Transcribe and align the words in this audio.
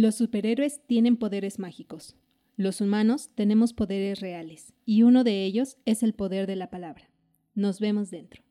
Los 0.00 0.14
superhéroes 0.14 0.80
tienen 0.86 1.16
poderes 1.16 1.58
mágicos. 1.58 2.14
Los 2.56 2.80
humanos 2.80 3.30
tenemos 3.34 3.72
poderes 3.72 4.20
reales 4.20 4.72
y 4.84 5.02
uno 5.02 5.24
de 5.24 5.42
ellos 5.42 5.76
es 5.86 6.04
el 6.04 6.14
poder 6.14 6.46
de 6.46 6.54
la 6.54 6.70
palabra. 6.70 7.10
Nos 7.56 7.80
vemos 7.80 8.08
dentro. 8.08 8.44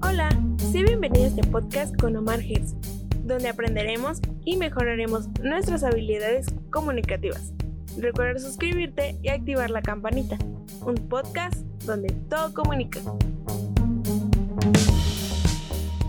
Hola, 0.00 0.28
sé 0.70 0.84
bienvenido 0.84 1.24
a 1.24 1.26
este 1.26 1.42
podcast 1.42 2.00
con 2.00 2.14
Omar 2.14 2.38
Hertz, 2.40 2.76
donde 3.24 3.48
aprenderemos 3.48 4.20
y 4.44 4.58
mejoraremos 4.58 5.26
nuestras 5.42 5.82
habilidades 5.82 6.54
comunicativas. 6.70 7.52
Recuerda 7.98 8.38
suscribirte 8.38 9.16
y 9.24 9.28
activar 9.30 9.70
la 9.70 9.82
campanita. 9.82 10.38
Un 10.86 10.94
podcast 11.08 11.56
donde 11.84 12.14
todo 12.30 12.54
comunica. 12.54 13.00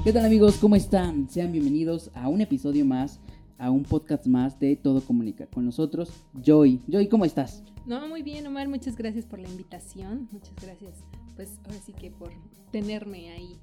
¿Qué 0.03 0.11
tal 0.11 0.25
amigos? 0.25 0.57
¿Cómo 0.57 0.75
están? 0.75 1.29
Sean 1.29 1.53
bienvenidos 1.53 2.11
a 2.13 2.27
un 2.27 2.41
episodio 2.41 2.83
más, 2.83 3.21
a 3.57 3.71
un 3.71 3.83
podcast 3.83 4.25
más 4.25 4.59
de 4.59 4.75
Todo 4.75 4.99
Comunica. 4.99 5.47
Con 5.47 5.63
nosotros, 5.63 6.11
Joy. 6.43 6.81
Joy, 6.89 7.07
¿cómo 7.07 7.23
estás? 7.23 7.63
No, 7.85 8.05
muy 8.09 8.21
bien, 8.21 8.45
Omar. 8.45 8.67
Muchas 8.67 8.97
gracias 8.97 9.23
por 9.23 9.39
la 9.39 9.47
invitación. 9.47 10.27
Muchas 10.33 10.55
gracias, 10.61 11.05
pues 11.37 11.57
ahora 11.63 11.79
sí 11.85 11.93
que 11.93 12.11
por 12.11 12.31
tenerme 12.73 13.29
ahí. 13.29 13.57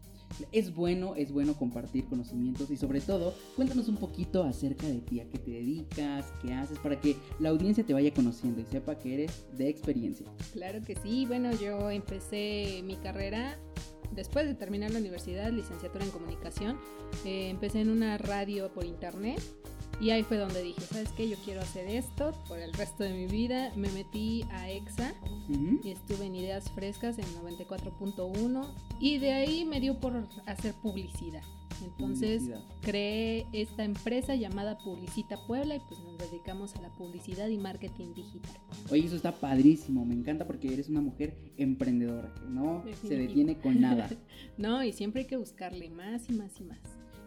Es 0.50 0.74
bueno, 0.74 1.14
es 1.14 1.30
bueno 1.30 1.52
compartir 1.52 2.06
conocimientos 2.06 2.70
y 2.70 2.78
sobre 2.78 3.02
todo, 3.02 3.34
cuéntanos 3.54 3.88
un 3.88 3.96
poquito 3.96 4.42
acerca 4.42 4.86
de 4.86 5.00
ti, 5.00 5.20
a 5.20 5.28
qué 5.28 5.38
te 5.38 5.50
dedicas, 5.50 6.32
qué 6.40 6.54
haces, 6.54 6.78
para 6.78 6.98
que 6.98 7.16
la 7.38 7.50
audiencia 7.50 7.84
te 7.84 7.92
vaya 7.92 8.14
conociendo 8.14 8.62
y 8.62 8.64
sepa 8.64 8.94
que 8.98 9.12
eres 9.12 9.44
de 9.58 9.68
experiencia. 9.68 10.26
Claro 10.54 10.80
que 10.80 10.96
sí. 10.96 11.26
Bueno, 11.26 11.50
yo 11.60 11.90
empecé 11.90 12.82
mi 12.86 12.96
carrera 12.96 13.58
después 14.12 14.46
de 14.46 14.54
terminar 14.54 14.90
la 14.90 14.98
universidad, 14.98 15.50
licenciatura 15.50 16.04
en 16.04 16.10
comunicación, 16.10 16.78
eh, 17.24 17.48
empecé 17.50 17.80
en 17.80 17.90
una 17.90 18.18
radio 18.18 18.72
por 18.72 18.84
internet 18.84 19.40
y 20.00 20.10
ahí 20.10 20.22
fue 20.22 20.38
donde 20.38 20.62
dije, 20.62 20.80
¿sabes 20.80 21.10
qué? 21.12 21.28
Yo 21.28 21.36
quiero 21.44 21.60
hacer 21.60 21.86
esto 21.86 22.32
por 22.48 22.58
el 22.58 22.72
resto 22.72 23.04
de 23.04 23.12
mi 23.12 23.26
vida. 23.26 23.70
Me 23.76 23.90
metí 23.90 24.44
a 24.50 24.70
EXA 24.70 25.12
y 25.84 25.90
estuve 25.90 26.24
en 26.24 26.36
Ideas 26.36 26.70
Frescas 26.70 27.18
en 27.18 27.26
94.1 27.44 28.66
y 28.98 29.18
de 29.18 29.32
ahí 29.32 29.64
me 29.66 29.78
dio 29.78 30.00
por 30.00 30.26
hacer 30.46 30.72
publicidad. 30.74 31.42
Entonces 31.82 32.42
creé 32.80 33.46
esta 33.52 33.84
empresa 33.84 34.34
llamada 34.34 34.78
Publicita 34.78 35.36
Puebla 35.46 35.76
y 35.76 35.80
pues 35.88 36.00
nos 36.00 36.18
dedicamos 36.18 36.74
a 36.76 36.82
la 36.82 36.90
publicidad 36.90 37.48
y 37.48 37.58
marketing 37.58 38.14
digital. 38.14 38.60
Oye, 38.90 39.06
eso 39.06 39.16
está 39.16 39.32
padrísimo, 39.32 40.04
me 40.04 40.14
encanta 40.14 40.46
porque 40.46 40.72
eres 40.72 40.88
una 40.88 41.00
mujer 41.00 41.36
emprendedora, 41.56 42.32
que 42.34 42.46
no 42.48 42.84
se 43.02 43.16
detiene 43.16 43.58
con 43.58 43.80
nada. 43.80 44.08
no, 44.58 44.82
y 44.84 44.92
siempre 44.92 45.22
hay 45.22 45.26
que 45.26 45.36
buscarle 45.36 45.90
más 45.90 46.28
y 46.28 46.32
más 46.34 46.60
y 46.60 46.64
más. 46.64 46.78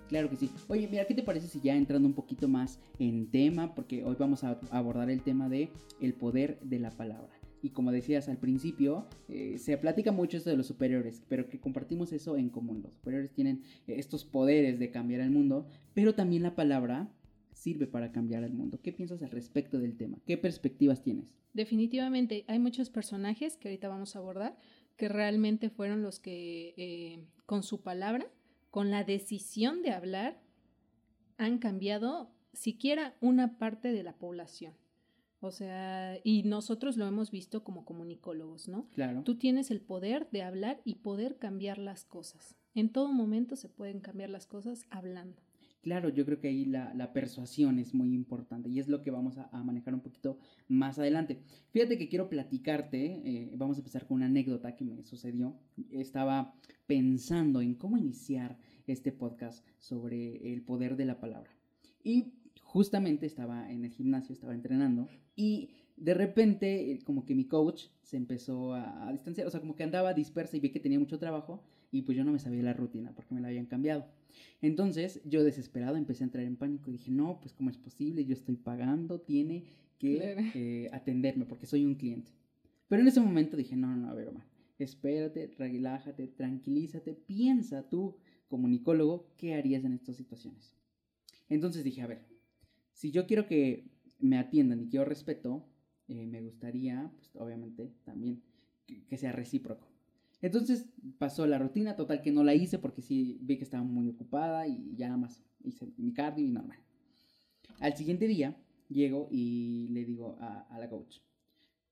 Claro 0.10 0.30
que 0.30 0.36
sí. 0.36 0.50
Oye, 0.68 0.88
mira, 0.88 1.06
¿qué 1.06 1.16
te 1.16 1.24
parece 1.24 1.48
si 1.48 1.60
ya 1.62 1.76
entrando 1.76 2.08
un 2.08 2.14
poquito 2.14 2.48
más 2.48 2.80
en 3.00 3.32
tema? 3.32 3.74
Porque 3.74 4.04
hoy 4.04 4.16
vamos 4.20 4.44
a 4.44 4.60
abordar 4.70 5.10
el 5.10 5.22
tema 5.22 5.50
de 5.50 5.72
el 6.02 6.14
poder 6.14 6.60
de 6.62 6.80
la 6.80 6.92
palabra. 6.92 7.43
Y 7.64 7.70
como 7.70 7.94
decías 7.94 8.28
al 8.28 8.38
principio, 8.38 9.08
eh, 9.30 9.58
se 9.58 9.78
platica 9.78 10.12
mucho 10.12 10.36
esto 10.36 10.50
de 10.50 10.58
los 10.58 10.68
superiores, 10.68 11.24
pero 11.30 11.48
que 11.48 11.62
compartimos 11.62 12.12
eso 12.12 12.36
en 12.36 12.50
común. 12.50 12.82
Los 12.84 12.94
superiores 12.94 13.32
tienen 13.32 13.64
eh, 13.88 13.96
estos 13.98 14.26
poderes 14.26 14.80
de 14.80 14.92
cambiar 14.92 15.22
el 15.22 15.32
mundo, 15.32 15.66
pero 15.94 16.14
también 16.14 16.44
la 16.44 16.56
palabra 16.56 17.10
sirve 17.54 17.88
para 17.88 18.12
cambiar 18.12 18.44
el 18.44 18.54
mundo. 18.54 18.82
¿Qué 18.84 18.92
piensas 18.92 19.24
al 19.24 19.32
respecto 19.32 19.80
del 19.80 19.96
tema? 19.96 20.18
¿Qué 20.28 20.38
perspectivas 20.38 21.02
tienes? 21.02 21.38
Definitivamente, 21.54 22.44
hay 22.48 22.60
muchos 22.60 22.90
personajes 22.90 23.56
que 23.56 23.70
ahorita 23.70 23.88
vamos 23.88 24.16
a 24.16 24.20
abordar 24.20 24.58
que 24.98 25.08
realmente 25.08 25.70
fueron 25.70 26.02
los 26.02 26.20
que 26.20 26.74
eh, 26.76 27.24
con 27.46 27.64
su 27.64 27.82
palabra, 27.82 28.28
con 28.72 28.92
la 28.92 29.06
decisión 29.06 29.82
de 29.84 29.92
hablar, 29.92 30.42
han 31.38 31.60
cambiado 31.60 32.30
siquiera 32.52 33.16
una 33.22 33.58
parte 33.58 33.94
de 33.94 34.04
la 34.04 34.18
población. 34.18 34.74
O 35.44 35.52
sea, 35.52 36.18
y 36.24 36.44
nosotros 36.44 36.96
lo 36.96 37.06
hemos 37.06 37.30
visto 37.30 37.64
como 37.64 37.84
comunicólogos, 37.84 38.70
¿no? 38.70 38.88
Claro. 38.92 39.24
Tú 39.24 39.36
tienes 39.36 39.72
el 39.72 39.82
poder 39.82 40.30
de 40.32 40.42
hablar 40.42 40.82
y 40.86 40.96
poder 40.96 41.38
cambiar 41.38 41.80
las 41.80 42.06
cosas. 42.06 42.56
En 42.74 42.90
todo 42.90 43.12
momento 43.12 43.58
se 43.58 43.68
pueden 43.68 44.00
cambiar 44.00 44.30
las 44.30 44.48
cosas 44.48 44.86
hablando. 44.90 45.42
Claro, 45.82 46.08
yo 46.08 46.26
creo 46.26 46.40
que 46.40 46.48
ahí 46.48 46.64
la, 46.64 47.12
persuasión 47.12 47.78
es 47.78 47.94
muy 47.94 48.14
importante 48.14 48.70
y 48.70 48.80
es 48.80 48.88
lo 48.88 49.02
que 49.02 49.12
vamos 49.12 49.38
a, 49.38 49.64
manejar 49.64 49.94
un 49.94 50.00
poquito 50.00 50.40
más 50.70 50.98
adelante. 50.98 51.42
Fíjate 51.72 51.98
que 51.98 52.08
quiero 52.08 52.30
platicarte, 52.30 53.22
eh, 53.26 53.52
vamos 53.58 53.76
a 53.76 53.82
empezar 53.82 54.08
con 54.08 54.16
una 54.16 54.28
anécdota 54.28 54.78
que 54.78 54.86
me 54.86 55.04
sucedió. 55.04 55.60
Estaba 55.92 56.56
pensando 56.88 57.60
en 57.60 57.76
cómo 57.76 57.98
iniciar 57.98 58.58
este 58.88 59.12
podcast 59.12 59.68
sobre 59.78 60.54
el 60.54 60.62
poder 60.62 60.96
de 60.96 61.04
la 61.04 61.20
palabra. 61.20 61.52
Y 62.02 62.32
justamente 62.74 63.28
estaba 63.28 63.72
en 63.72 63.86
el 63.86 63.92
gimnasio, 63.92 64.34
estaba 64.34 64.56
entrenando 64.56 65.08
y 65.36 65.70
de 65.96 66.16
repente 66.16 66.92
eh, 66.92 67.00
como 67.04 67.24
que 67.24 67.36
mi 67.36 67.46
coach 67.46 67.84
se 68.02 68.18
empezó 68.18 68.74
a, 68.74 69.12
distanciar, 69.12 69.46
o 69.46 69.52
sea, 69.52 69.60
como 69.60 69.76
que 69.76 69.84
andaba 69.84 70.16
dispersa 70.16 70.58
y 70.58 70.60
vi 70.60 70.72
que 70.72 70.80
tenía 70.80 70.98
mucho 70.98 71.20
trabajo 71.20 71.64
y 71.92 72.02
pues 72.02 72.18
yo 72.18 72.24
no 72.24 72.32
me 72.32 72.40
sabía 72.40 72.64
la 72.64 72.74
rutina 72.74 73.14
porque 73.14 73.36
me 73.36 73.42
la 73.42 73.50
habían 73.50 73.68
cambiado. 73.68 74.08
Entonces 74.60 75.22
yo 75.24 75.44
desesperado 75.44 75.98
empecé 75.98 76.24
a 76.24 76.26
entrar 76.26 76.46
en 76.46 76.56
pánico 76.56 76.90
y 76.90 76.94
dije, 76.94 77.12
no, 77.12 77.40
pues 77.40 77.54
cómo 77.54 77.70
es 77.70 77.78
posible, 77.78 78.26
yo 78.26 78.34
estoy 78.34 78.56
pagando, 78.56 79.22
tiene 79.22 79.66
que 80.00 80.36
eh, 80.56 80.90
atenderme 80.94 81.46
porque 81.46 81.68
soy 81.68 81.86
un 81.86 81.94
cliente. 81.94 82.32
Pero 82.88 83.04
en 83.04 83.08
ese 83.08 83.22
momento 83.22 83.56
dije, 83.56 83.76
no, 83.76 83.86
no, 83.86 83.98
no, 83.98 84.10
a 84.10 84.16
ver, 84.16 84.30
Omar, 84.30 84.48
espérate, 84.80 85.54
relájate, 85.60 86.26
tranquilízate, 86.26 87.14
piensa 87.14 87.88
tú, 87.88 88.16
comunicólogo, 88.48 89.28
¿qué 89.38 89.54
harías 89.54 89.86
en 89.86 89.94
estas 89.94 90.16
situaciones? 90.16 90.74
Entonces 91.50 91.84
dije, 91.84 92.02
a 92.02 92.08
ver, 92.08 92.34
si 92.94 93.12
yo 93.12 93.26
quiero 93.26 93.48
que 93.48 93.86
me 94.20 94.38
atiendan 94.38 94.82
y 94.82 94.88
quiero 94.88 95.06
respeto, 95.06 95.66
eh, 96.08 96.26
me 96.26 96.42
gustaría, 96.42 97.12
pues 97.16 97.36
obviamente, 97.36 97.92
también 98.06 98.42
que, 98.86 99.18
sea 99.18 99.32
recíproco. 99.32 99.88
Entonces 100.42 100.88
pasó 101.18 101.48
la 101.48 101.58
rutina, 101.58 101.96
total 101.96 102.22
que 102.22 102.32
no 102.32 102.44
la 102.44 102.54
hice 102.54 102.78
porque 102.78 103.02
sí 103.02 103.38
vi 103.42 103.58
que 103.58 103.64
estaba 103.64 103.84
muy 103.84 104.10
ocupada 104.10 104.68
y 104.68 104.94
ya 104.96 105.08
nada 105.08 105.18
más 105.18 105.42
hice 105.64 105.88
mi 105.98 106.14
cardio 106.14 106.46
y 106.46 106.52
normal. 106.52 106.80
Al 107.80 107.96
siguiente 107.96 108.28
día 108.28 108.58
llego 108.90 109.28
y 109.32 109.88
le 109.90 110.06
digo 110.06 110.38
a, 110.40 110.78
la 110.78 110.90
coach, 110.90 111.20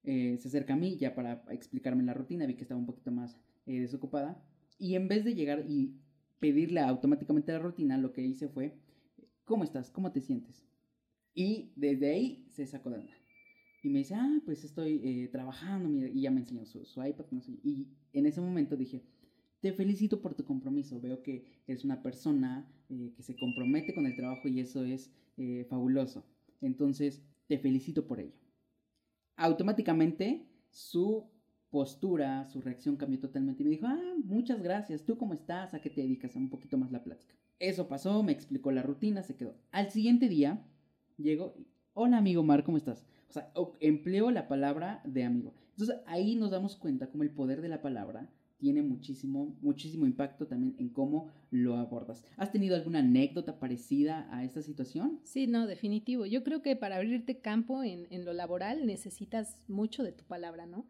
eh, 0.04 0.38
se 0.40 0.50
acerca 0.50 0.74
a 0.74 0.78
mí 0.78 0.98
ya 0.98 1.16
para 1.16 1.44
explicarme 1.50 2.04
la 2.04 2.14
rutina, 2.14 2.46
vi 2.46 2.56
que 2.56 2.64
estaba 2.64 2.80
un 2.80 2.86
poquito 2.86 3.12
más 3.12 3.38
eh, 3.66 3.80
desocupada 3.80 4.44
y 4.78 4.96
en 4.96 5.08
vez 5.08 5.24
de 5.24 5.34
llegar 5.34 5.64
y 5.68 5.96
pedirle 6.40 6.82
automáticamente 6.82 7.54
la 7.54 7.60
rutina, 7.60 7.98
lo 7.98 8.12
que 8.12 8.22
hice 8.22 8.50
fue, 8.50 8.76
¿cómo 9.46 9.64
estás? 9.64 9.92
¿Cómo 9.92 10.12
te 10.12 10.20
sientes? 10.20 10.66
Y 11.34 11.72
desde 11.75 12.12
ahí 12.12 12.46
se 12.50 12.66
sacó 12.66 12.90
de 12.90 12.97
onda. 12.97 13.14
Y 13.84 13.90
me 13.90 14.00
dice, 14.00 14.16
ah, 14.16 14.42
pues 14.46 14.64
estoy 14.64 15.02
eh, 15.03 15.28
trabajando, 15.30 15.90
y 16.08 16.22
ya 16.22 16.31
me 16.31 16.42
enseñó 16.42 16.66
su, 16.66 17.03
iPad, 17.03 17.25
no 17.31 17.42
sé. 17.42 17.53
Y 17.64 17.88
en 18.14 18.25
ese 18.28 18.40
momento 18.40 18.78
dije, 18.78 19.03
te 19.59 19.74
felicito 19.74 20.22
por 20.22 20.36
tu 20.36 20.46
compromiso. 20.46 21.00
Veo 21.00 21.24
que 21.24 21.46
eres 21.68 21.84
una 21.84 22.02
persona 22.03 22.70
eh, 22.90 23.14
que 23.16 23.24
se 23.24 23.36
compromete 23.36 23.94
con 23.94 24.06
el 24.06 24.16
trabajo 24.16 24.47
y 24.47 24.59
eso 24.59 24.84
es 24.84 25.12
eh, 25.38 25.66
fabuloso. 25.70 26.25
Entonces, 26.62 27.24
te 27.47 27.58
felicito 27.58 28.06
por 28.06 28.20
ello. 28.20 28.36
Automáticamente, 29.36 30.47
su 30.70 31.30
postura, 31.72 32.46
su 32.50 32.62
reacción 32.62 32.97
cambió 32.97 33.20
totalmente 33.20 33.64
y 33.64 33.66
me 33.66 33.72
dijo, 33.72 33.88
ah, 33.88 34.16
muchas 34.25 34.62
gracias, 34.62 35.06
¿tú 35.06 35.18
cómo 35.18 35.34
estás? 35.34 35.74
¿A 35.74 35.81
qué 35.81 35.90
te 35.90 36.02
dedicas? 36.02 36.36
Un 36.36 36.50
poquito 36.50 36.78
más 36.78 36.91
la 36.91 37.03
plática. 37.03 37.34
Eso 37.59 37.88
pasó, 37.88 38.22
me 38.24 38.31
explicó 38.31 38.72
la 38.72 38.84
rutina, 38.84 39.24
se 39.24 39.36
quedó. 39.36 39.56
Al 39.72 39.90
siguiente 39.90 40.28
día, 40.28 40.66
llego, 41.22 41.56
hola 41.94 42.18
amigo 42.18 42.44
Mar, 42.44 42.64
¿cómo 42.64 42.78
estás? 42.78 43.06
O 43.30 43.34
sea, 43.34 43.52
empleo 43.80 44.32
la 44.32 44.48
palabra 44.48 45.02
de 45.06 45.24
amigo. 45.24 45.54
Entonces 45.72 45.98
ahí 46.06 46.36
nos 46.36 46.52
damos 46.52 46.76
cuenta 46.76 47.08
cómo 47.08 47.24
el 47.24 47.32
poder 47.32 47.62
de 47.62 47.70
la 47.70 47.82
palabra 47.82 48.30
tiene 48.58 48.84
muchísimo, 48.84 49.58
muchísimo 49.62 50.06
impacto 50.06 50.46
también 50.46 50.76
en 50.78 50.90
cómo 50.90 51.32
lo 51.50 51.78
abordas. 51.78 52.24
¿Has 52.38 52.52
tenido 52.52 52.76
alguna 52.76 53.00
anécdota 53.00 53.59
parecida 53.59 54.28
a 54.32 54.44
esta 54.44 54.62
situación? 54.62 55.20
Sí, 55.23 55.47
no, 55.47 55.66
definitivo. 55.66 56.28
Yo 56.28 56.44
creo 56.44 56.62
que 56.62 56.76
para 56.76 56.97
abrirte 56.97 57.40
campo 57.40 57.84
en, 57.84 58.06
en 58.12 58.23
lo 58.23 58.34
laboral 58.34 58.85
necesitas 58.85 59.58
mucho 59.68 60.03
de 60.03 60.12
tu 60.12 60.23
palabra, 60.26 60.68
¿no? 60.68 60.85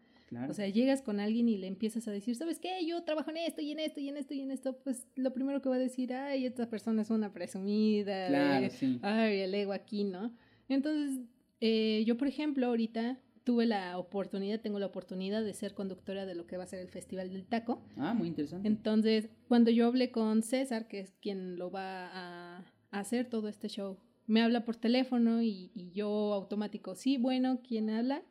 O 0.50 0.54
sea, 0.54 0.68
llegas 0.70 1.02
con 1.02 1.20
alguien 1.20 1.50
y 1.50 1.58
le 1.58 1.68
empiezas 1.68 2.08
a 2.08 2.12
decir, 2.12 2.36
¿sabes 2.36 2.60
qué? 2.60 2.86
Yo 2.86 3.04
trabajo 3.04 3.32
en 3.32 3.38
esto 3.38 3.62
y 3.62 3.72
en 3.72 3.80
esto 3.80 4.00
y 4.00 4.10
en 4.10 4.18
esto 4.18 4.34
y 4.34 4.42
en 4.42 4.52
esto. 4.52 4.78
Pues 4.84 5.08
lo 5.16 5.34
primero 5.34 5.62
que 5.62 5.70
va 5.70 5.76
a 5.76 5.80
decir, 5.80 6.14
ay, 6.14 6.46
esta 6.46 6.70
persona 6.70 7.02
es 7.02 7.10
una 7.10 7.34
presumida. 7.34 8.28
Claro, 8.28 8.70
sí. 8.70 9.00
Ay, 9.02 9.40
el 9.42 9.54
ego 9.54 9.74
aquí, 9.74 10.06
¿no? 10.06 10.34
Entonces, 10.70 11.20
eh, 11.60 12.04
yo, 12.06 12.18
por 12.18 12.28
ejemplo, 12.28 12.68
ahorita 12.68 13.20
tuve 13.44 13.66
la 13.66 13.98
oportunidad, 13.98 14.62
tengo 14.62 14.80
la 14.80 14.86
oportunidad 14.86 15.44
de 15.44 15.54
ser 15.54 15.74
conductora 15.74 16.26
de 16.26 16.36
lo 16.36 16.46
que 16.48 16.58
va 16.58 16.64
a 16.64 16.68
ser 16.68 16.80
el 16.80 16.90
Festival 16.90 17.32
del 17.32 17.46
Taco. 17.46 17.82
Ah, 17.98 18.14
muy 18.14 18.28
interesante. 18.28 18.68
Entonces, 18.68 19.30
cuando 19.48 19.72
yo 19.72 19.88
hablé 19.88 20.12
con 20.12 20.44
César, 20.44 20.88
que 20.88 21.00
es 21.00 21.12
quien 21.22 21.58
lo 21.58 21.72
va 21.72 22.10
a, 22.14 22.66
hacer 22.92 23.30
todo 23.30 23.48
este 23.48 23.70
show, 23.70 23.98
me 24.28 24.42
habla 24.42 24.66
por 24.66 24.76
teléfono 24.76 25.42
y, 25.42 25.72
yo 25.94 26.34
automático, 26.34 26.96
sí, 26.96 27.18
bueno, 27.18 27.62
¿quién 27.68 27.90
habla? 27.90 28.24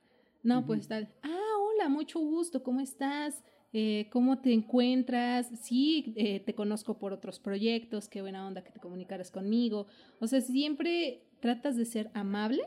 No, 0.43 0.65
pues 0.65 0.89
tal, 0.89 1.09
ah, 1.23 1.50
mucho 1.91 2.21
gusto, 2.21 2.63
¿cómo 2.63 2.81
estás? 2.81 3.43
eh, 3.73 4.09
cómo 4.11 4.41
te 4.41 4.53
encuentras, 4.53 5.49
sí, 5.63 6.13
eh, 6.17 6.41
te 6.41 6.55
conozco 6.55 6.99
por 6.99 7.13
otros 7.13 7.39
proyectos, 7.39 8.09
qué 8.09 8.21
buena 8.21 8.47
onda 8.47 8.65
que 8.65 8.73
te 8.73 8.81
comunicaras 8.81 9.31
conmigo. 9.31 9.87
O 10.19 10.27
sea, 10.27 10.41
siempre 10.41 11.23
tratas 11.41 11.77
de 11.77 11.85
ser 11.85 12.11
amable. 12.15 12.63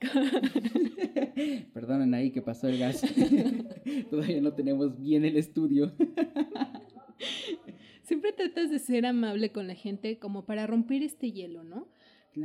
Perdonen 1.74 2.14
ahí 2.14 2.30
que 2.30 2.40
pasó 2.40 2.68
el 2.68 2.78
gas. 2.78 3.02
Todavía 4.10 4.40
no 4.40 4.52
tenemos 4.52 4.96
bien 4.96 5.24
el 5.24 5.36
estudio. 5.36 5.92
siempre 8.02 8.32
tratas 8.32 8.70
de 8.70 8.78
ser 8.78 9.06
amable 9.06 9.50
con 9.50 9.66
la 9.66 9.74
gente 9.74 10.20
como 10.20 10.46
para 10.46 10.68
romper 10.68 11.02
este 11.02 11.32
hielo, 11.32 11.64
¿no? 11.64 11.88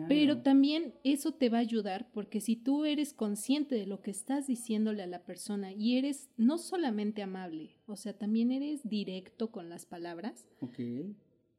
Pero 0.07 0.41
también 0.41 0.93
eso 1.03 1.33
te 1.33 1.49
va 1.49 1.57
a 1.57 1.61
ayudar 1.61 2.09
porque 2.11 2.41
si 2.41 2.55
tú 2.55 2.85
eres 2.85 3.13
consciente 3.13 3.75
de 3.75 3.85
lo 3.85 4.01
que 4.01 4.11
estás 4.11 4.47
diciéndole 4.47 5.03
a 5.03 5.07
la 5.07 5.23
persona 5.23 5.71
y 5.71 5.97
eres 5.97 6.29
no 6.37 6.57
solamente 6.57 7.21
amable, 7.21 7.77
o 7.85 7.95
sea, 7.95 8.17
también 8.17 8.51
eres 8.51 8.87
directo 8.87 9.51
con 9.51 9.69
las 9.69 9.85
palabras, 9.85 10.47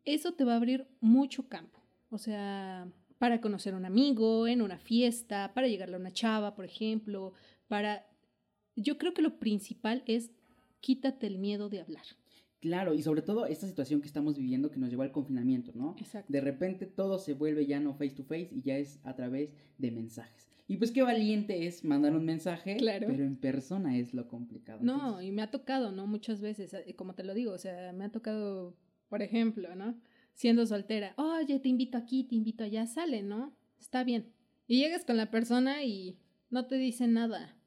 eso 0.04 0.32
te 0.32 0.44
va 0.44 0.54
a 0.54 0.56
abrir 0.56 0.86
mucho 1.00 1.48
campo. 1.48 1.80
O 2.10 2.18
sea, 2.18 2.88
para 3.18 3.40
conocer 3.40 3.74
a 3.74 3.76
un 3.76 3.84
amigo, 3.84 4.46
en 4.46 4.62
una 4.62 4.78
fiesta, 4.78 5.52
para 5.54 5.68
llegarle 5.68 5.96
a 5.96 6.00
una 6.00 6.12
chava, 6.12 6.54
por 6.54 6.64
ejemplo, 6.64 7.32
para... 7.68 8.06
Yo 8.76 8.98
creo 8.98 9.14
que 9.14 9.22
lo 9.22 9.38
principal 9.38 10.02
es 10.06 10.30
quítate 10.80 11.26
el 11.26 11.38
miedo 11.38 11.68
de 11.68 11.80
hablar. 11.80 12.04
Claro, 12.64 12.94
y 12.94 13.02
sobre 13.02 13.20
todo 13.20 13.44
esta 13.44 13.66
situación 13.66 14.00
que 14.00 14.06
estamos 14.06 14.38
viviendo 14.38 14.70
que 14.70 14.78
nos 14.78 14.88
llevó 14.88 15.02
al 15.02 15.12
confinamiento, 15.12 15.72
¿no? 15.74 15.94
Exacto. 15.98 16.32
De 16.32 16.40
repente 16.40 16.86
todo 16.86 17.18
se 17.18 17.34
vuelve 17.34 17.66
ya 17.66 17.78
no 17.78 17.92
face 17.92 18.14
to 18.14 18.24
face 18.24 18.48
y 18.50 18.62
ya 18.62 18.78
es 18.78 19.00
a 19.04 19.14
través 19.14 19.50
de 19.76 19.90
mensajes. 19.90 20.50
Y 20.66 20.78
pues 20.78 20.90
qué 20.90 21.02
valiente 21.02 21.66
es 21.66 21.84
mandar 21.84 22.14
un 22.14 22.24
mensaje, 22.24 22.78
claro. 22.78 23.06
pero 23.06 23.22
en 23.22 23.36
persona 23.36 23.98
es 23.98 24.14
lo 24.14 24.28
complicado. 24.28 24.78
No, 24.82 25.20
y 25.20 25.30
me 25.30 25.42
ha 25.42 25.50
tocado, 25.50 25.92
¿no? 25.92 26.06
Muchas 26.06 26.40
veces, 26.40 26.72
eh, 26.72 26.94
como 26.96 27.14
te 27.14 27.22
lo 27.22 27.34
digo, 27.34 27.52
o 27.52 27.58
sea, 27.58 27.92
me 27.92 28.06
ha 28.06 28.10
tocado, 28.10 28.74
por 29.10 29.20
ejemplo, 29.20 29.76
¿no? 29.76 30.00
Siendo 30.32 30.64
soltera, 30.64 31.12
oye, 31.18 31.60
te 31.60 31.68
invito 31.68 31.98
aquí, 31.98 32.24
te 32.24 32.34
invito 32.34 32.64
allá, 32.64 32.86
sale, 32.86 33.22
¿no? 33.22 33.54
Está 33.78 34.04
bien. 34.04 34.32
Y 34.66 34.78
llegas 34.78 35.04
con 35.04 35.18
la 35.18 35.30
persona 35.30 35.84
y 35.84 36.18
no 36.48 36.66
te 36.66 36.76
dice 36.76 37.08
nada. 37.08 37.58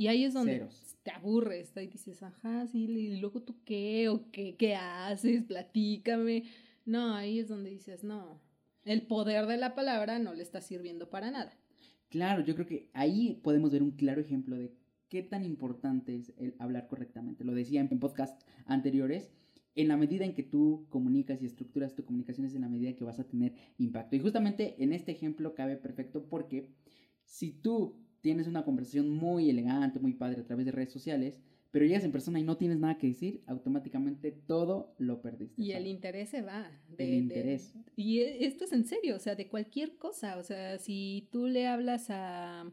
Y 0.00 0.08
ahí 0.08 0.24
es 0.24 0.32
donde 0.32 0.66
te 1.02 1.10
aburres 1.10 1.74
y 1.76 1.86
dices, 1.86 2.22
ajá, 2.22 2.66
sí, 2.66 2.84
y 2.84 3.20
luego 3.20 3.42
tú 3.42 3.56
qué, 3.66 4.08
o 4.08 4.30
qué, 4.30 4.56
qué 4.56 4.74
haces, 4.74 5.44
platícame. 5.44 6.44
No, 6.86 7.14
ahí 7.14 7.38
es 7.38 7.48
donde 7.48 7.68
dices, 7.68 8.02
no, 8.02 8.40
el 8.86 9.02
poder 9.02 9.44
de 9.44 9.58
la 9.58 9.74
palabra 9.74 10.18
no 10.18 10.32
le 10.32 10.42
está 10.42 10.62
sirviendo 10.62 11.10
para 11.10 11.30
nada. 11.30 11.52
Claro, 12.08 12.42
yo 12.42 12.54
creo 12.54 12.66
que 12.66 12.88
ahí 12.94 13.42
podemos 13.42 13.72
ver 13.72 13.82
un 13.82 13.90
claro 13.90 14.22
ejemplo 14.22 14.56
de 14.56 14.72
qué 15.10 15.22
tan 15.22 15.44
importante 15.44 16.16
es 16.16 16.32
el 16.38 16.54
hablar 16.58 16.88
correctamente. 16.88 17.44
Lo 17.44 17.52
decía 17.52 17.82
en 17.82 18.00
podcast 18.00 18.40
anteriores, 18.64 19.30
en 19.74 19.88
la 19.88 19.98
medida 19.98 20.24
en 20.24 20.32
que 20.32 20.44
tú 20.44 20.86
comunicas 20.88 21.42
y 21.42 21.44
estructuras 21.44 21.94
tu 21.94 22.06
comunicación 22.06 22.46
es 22.46 22.54
en 22.54 22.62
la 22.62 22.70
medida 22.70 22.88
en 22.88 22.96
que 22.96 23.04
vas 23.04 23.20
a 23.20 23.28
tener 23.28 23.52
impacto. 23.76 24.16
Y 24.16 24.20
justamente 24.20 24.82
en 24.82 24.94
este 24.94 25.12
ejemplo 25.12 25.54
cabe 25.54 25.76
perfecto 25.76 26.26
porque 26.26 26.70
si 27.22 27.52
tú 27.52 28.00
tienes 28.20 28.46
una 28.46 28.64
conversación 28.64 29.10
muy 29.10 29.50
elegante, 29.50 29.98
muy 29.98 30.12
padre 30.14 30.40
a 30.40 30.44
través 30.44 30.66
de 30.66 30.72
redes 30.72 30.92
sociales, 30.92 31.34
pero 31.70 31.84
llegas 31.84 32.04
en 32.04 32.12
persona 32.12 32.40
y 32.40 32.42
no 32.42 32.56
tienes 32.56 32.78
nada 32.78 32.98
que 32.98 33.06
decir, 33.06 33.42
automáticamente 33.46 34.32
todo 34.32 34.94
lo 34.98 35.22
perdiste. 35.22 35.62
Y 35.62 35.72
el 35.72 35.86
interés 35.86 36.30
se 36.30 36.42
va. 36.42 36.70
el 36.98 37.14
interés. 37.14 37.74
y 37.96 38.20
e, 38.20 38.46
esto 38.46 38.64
es 38.64 38.72
en 38.72 38.84
serio, 38.84 39.16
o 39.16 39.20
sea, 39.20 39.36
de 39.36 39.48
cualquier 39.48 39.96
cosa. 39.96 40.38
O 40.38 40.42
sea, 40.42 40.78
si 40.78 41.28
tú 41.30 41.46
le 41.46 41.68
hablas 41.68 42.10
a, 42.10 42.70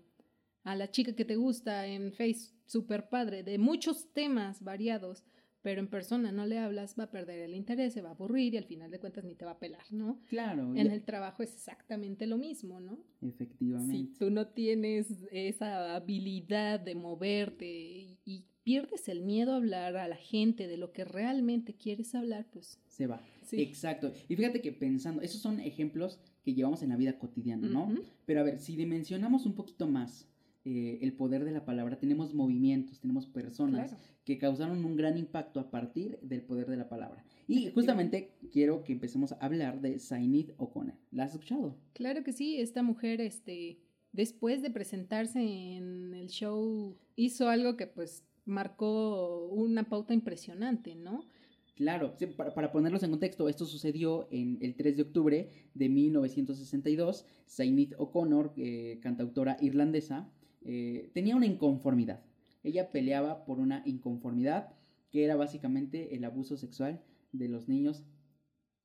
a 0.64 0.76
la 0.76 0.90
chica 0.90 1.16
que 1.16 1.26
te 1.26 1.36
gusta 1.36 1.86
en 1.86 2.12
Face, 2.12 2.54
super 2.66 3.08
padre, 3.08 3.44
de 3.44 3.58
muchos 3.60 4.12
temas 4.14 4.64
variados, 4.64 5.24
pero 5.68 5.82
en 5.82 5.90
persona 5.90 6.32
no 6.32 6.46
le 6.46 6.60
hablas, 6.60 6.96
va 6.98 7.04
a 7.04 7.12
perder 7.12 7.42
el 7.42 7.54
interés, 7.54 7.92
se 7.92 8.02
va 8.02 8.08
a 8.08 8.12
aburrir 8.14 8.54
y 8.54 8.58
al 8.58 8.64
final 8.64 8.90
de 8.90 9.02
cuentas 9.02 9.26
ni 9.26 9.36
te 9.36 9.44
va 9.44 9.52
a 9.52 9.60
pelar, 9.60 9.84
¿no? 9.92 10.22
Claro. 10.30 10.74
En 10.74 10.90
el 10.90 11.04
trabajo 11.04 11.44
es 11.44 11.54
exactamente 11.54 12.26
lo 12.26 12.38
mismo, 12.38 12.80
¿no? 12.80 12.98
Efectivamente. 13.22 13.92
Si 13.92 14.06
tú 14.18 14.30
no 14.30 14.48
tienes 14.48 15.26
esa 15.30 15.94
habilidad 15.94 16.80
de 16.80 16.96
moverte 16.96 18.18
y, 18.24 18.46
pierdes 18.64 19.10
el 19.10 19.24
miedo 19.24 19.52
a 19.54 19.58
hablar 19.58 19.98
a 19.98 20.08
la 20.08 20.16
gente 20.16 20.68
de 20.68 20.78
lo 20.78 20.94
que 20.94 21.04
realmente 21.04 21.76
quieres 21.76 22.16
hablar, 22.16 22.48
pues... 22.52 22.82
Se 22.88 23.06
va. 23.06 23.22
Sí. 23.44 23.62
Exacto. 23.62 24.14
Y 24.30 24.38
fíjate 24.38 24.62
que 24.62 24.72
pensando, 24.72 25.22
esos 25.22 25.42
son 25.42 25.60
ejemplos 25.60 26.20
que 26.44 26.54
llevamos 26.54 26.82
en 26.82 26.90
la 26.90 26.98
vida 26.98 27.20
cotidiana, 27.20 27.68
¿no? 27.68 27.94
Pero 28.26 28.40
a 28.40 28.44
ver, 28.44 28.60
si 28.60 28.78
dimensionamos 28.78 29.46
un 29.46 29.54
poquito 29.54 29.86
más 29.86 30.30
eh, 30.70 31.00
el 31.02 31.14
poder 31.14 31.46
de 31.46 31.52
la 31.52 31.64
palabra, 31.64 31.98
tenemos 31.98 32.34
movimientos, 32.34 33.00
tenemos 33.00 33.26
personas 33.26 33.96
que 34.26 34.38
causaron 34.38 34.84
un 34.84 34.98
gran 34.98 35.18
impacto 35.18 35.62
a 35.62 35.72
partir 35.72 36.20
del 36.22 36.42
poder 36.42 36.68
de 36.68 36.76
la 36.76 36.90
palabra. 36.90 37.24
Y 37.48 37.72
justamente 37.72 38.34
quiero 38.52 38.84
que 38.84 38.92
empecemos 38.92 39.32
a 39.32 39.36
hablar 39.36 39.80
de 39.80 39.98
Zainid 39.98 40.52
O'Connor. 40.58 40.96
¿La 41.12 41.24
has 41.24 41.32
escuchado? 41.32 41.78
Claro 41.94 42.22
que 42.26 42.34
sí, 42.34 42.60
esta 42.60 42.84
mujer, 42.84 43.22
este, 43.22 43.80
después 44.12 44.62
de 44.62 44.70
presentarse 44.70 45.40
en 45.40 46.14
el 46.14 46.28
show, 46.28 46.98
hizo 47.16 47.48
algo 47.48 47.78
que 47.78 47.88
pues 47.88 48.26
marcó 48.44 49.48
una 49.48 49.88
pauta 49.88 50.14
impresionante, 50.14 50.96
¿no? 50.96 51.24
Claro, 51.76 52.18
para, 52.36 52.74
ponerlos 52.74 53.04
en 53.04 53.12
contexto, 53.12 53.48
esto 53.48 53.66
sucedió 53.66 54.28
en 54.32 54.58
el 54.62 54.76
3 54.76 54.98
de 54.98 55.04
octubre 55.04 55.50
de 55.74 55.88
1962. 55.88 57.26
Zainid 57.48 57.94
O'Connor, 57.98 58.52
eh, 58.58 59.00
cantautora 59.02 59.56
irlandesa, 59.62 60.30
eh, 60.70 61.12
tenía 61.14 61.38
una 61.38 61.46
inconformidad. 61.46 62.22
Ella 62.62 62.92
peleaba 62.92 63.46
por 63.46 63.60
una 63.60 63.84
inconformidad 63.86 64.74
que 65.10 65.24
era 65.24 65.38
básicamente 65.38 66.14
el 66.14 66.26
abuso 66.26 66.58
sexual 66.58 67.02
de 67.32 67.48
los 67.48 67.70
niños 67.70 68.04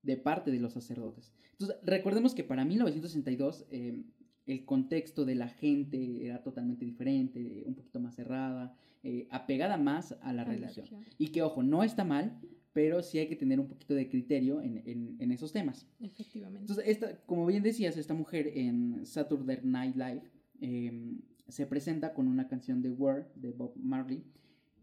de 0.03 0.17
parte 0.17 0.53
de 0.53 0.61
los 0.61 0.75
sacerdotes. 0.75 1.33
Entonces, 1.51 1.77
recordemos 1.83 2.37
que 2.37 2.45
para 2.45 2.65
1962 2.65 3.67
em, 3.71 4.05
el 4.47 4.65
contexto 4.65 5.25
de 5.25 5.35
la 5.35 5.49
gente 5.49 6.25
era 6.25 6.45
totalmente 6.45 6.85
diferente, 6.85 7.65
un 7.67 7.75
poquito 7.75 7.99
más 7.99 8.15
cerrada, 8.15 8.77
eh, 9.03 9.27
apegada 9.31 9.77
más 9.77 10.17
a 10.23 10.33
la, 10.33 10.45
religión. 10.45 10.87
Y 11.19 11.29
que, 11.29 11.43
ojo, 11.43 11.65
no 11.65 11.83
está 11.83 12.05
mal, 12.05 12.39
pero 12.73 13.03
sí 13.03 13.19
hay 13.19 13.27
que 13.27 13.35
tener 13.35 13.59
un 13.59 13.67
poquito 13.67 13.95
de 13.95 14.09
criterio 14.09 14.63
en, 14.63 15.33
esos 15.33 15.53
temas. 15.53 15.89
Efectivamente. 15.99 16.61
Entonces, 16.61 16.85
esta, 16.87 17.17
como 17.27 17.45
bien 17.45 17.65
decías, 17.65 17.97
esta 17.97 18.15
mujer 18.15 18.53
en 18.55 19.05
Saturday 19.05 19.59
Night 19.65 19.97
Live 19.97 20.23
eh, 20.61 21.19
se 21.49 21.67
presenta 21.67 22.15
con 22.15 22.29
una 22.29 22.49
canción 22.49 22.83
de 22.83 22.91
War 22.91 23.31
de 23.35 23.53
Bob 23.53 23.73
Marley, 23.77 24.25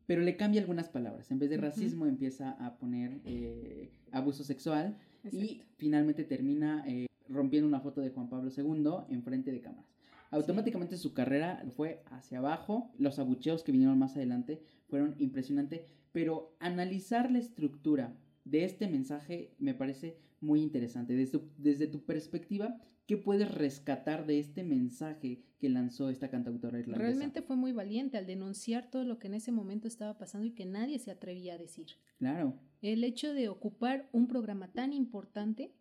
pero 0.05 0.21
le 0.21 0.37
cambia 0.37 0.61
algunas 0.61 0.89
palabras. 0.89 1.29
En 1.31 1.39
vez 1.39 1.49
de 1.49 1.57
racismo 1.57 2.05
empieza 2.05 2.51
a 2.51 2.77
poner 2.77 3.21
eh, 3.25 3.91
abuso 4.11 4.43
sexual 4.43 4.97
y 5.31 5.61
finalmente 5.77 6.23
termina 6.23 6.83
eh, 6.87 7.05
rompiendo 7.27 7.67
una 7.67 7.79
foto 7.79 8.01
de 8.01 8.09
Juan 8.09 8.29
Pablo 8.29 8.49
II 8.55 9.13
en 9.13 9.23
frente 9.23 9.51
de 9.51 9.61
cámaras. 9.61 9.85
Automáticamente 10.31 10.97
su 10.97 11.13
carrera 11.13 11.63
fue 11.75 12.03
hacia 12.11 12.39
abajo, 12.39 12.91
los 12.97 13.17
abucheos 13.17 13.63
que 13.63 13.71
vinieron 13.71 13.97
más 13.97 14.15
adelante 14.15 14.61
fueron 14.87 15.15
impresionantes, 15.17 15.81
pero 16.11 16.55
analizar 16.59 17.31
la 17.31 17.39
estructura 17.39 18.15
de 18.45 18.63
este 18.63 18.87
mensaje 18.87 19.53
me 19.59 19.73
parece 19.73 20.17
muy 20.41 20.61
interesante. 20.61 21.13
Desde, 21.13 21.39
desde 21.57 21.87
tu 21.87 22.03
perspectiva, 22.03 22.79
¿Qué 23.09 23.17
puedes 23.17 23.49
rescatar 23.49 24.27
de 24.27 24.37
este 24.37 24.63
mensaje 24.63 25.41
que 25.57 25.67
lanzó 25.67 26.09
esta 26.09 26.29
cantautora 26.29 26.77
irlandesa? 26.77 27.07
Realmente 27.07 27.41
fue 27.41 27.55
muy 27.55 27.71
valiente 27.71 28.19
al 28.19 28.27
denunciar 28.27 28.91
todo 28.91 29.03
lo 29.03 29.17
que 29.17 29.25
en 29.25 29.33
ese 29.33 29.51
momento 29.51 29.87
estaba 29.87 30.19
pasando 30.19 30.45
y 30.45 30.51
que 30.51 30.67
nadie 30.67 30.99
se 30.99 31.09
atrevía 31.09 31.55
a 31.55 31.57
decir. 31.57 31.87
Claro. 32.19 32.53
El 32.83 33.03
hecho 33.03 33.33
de 33.33 33.49
ocupar 33.49 34.07
un 34.11 34.27
programa 34.27 34.71
tan 34.73 34.93
importante 34.93 35.73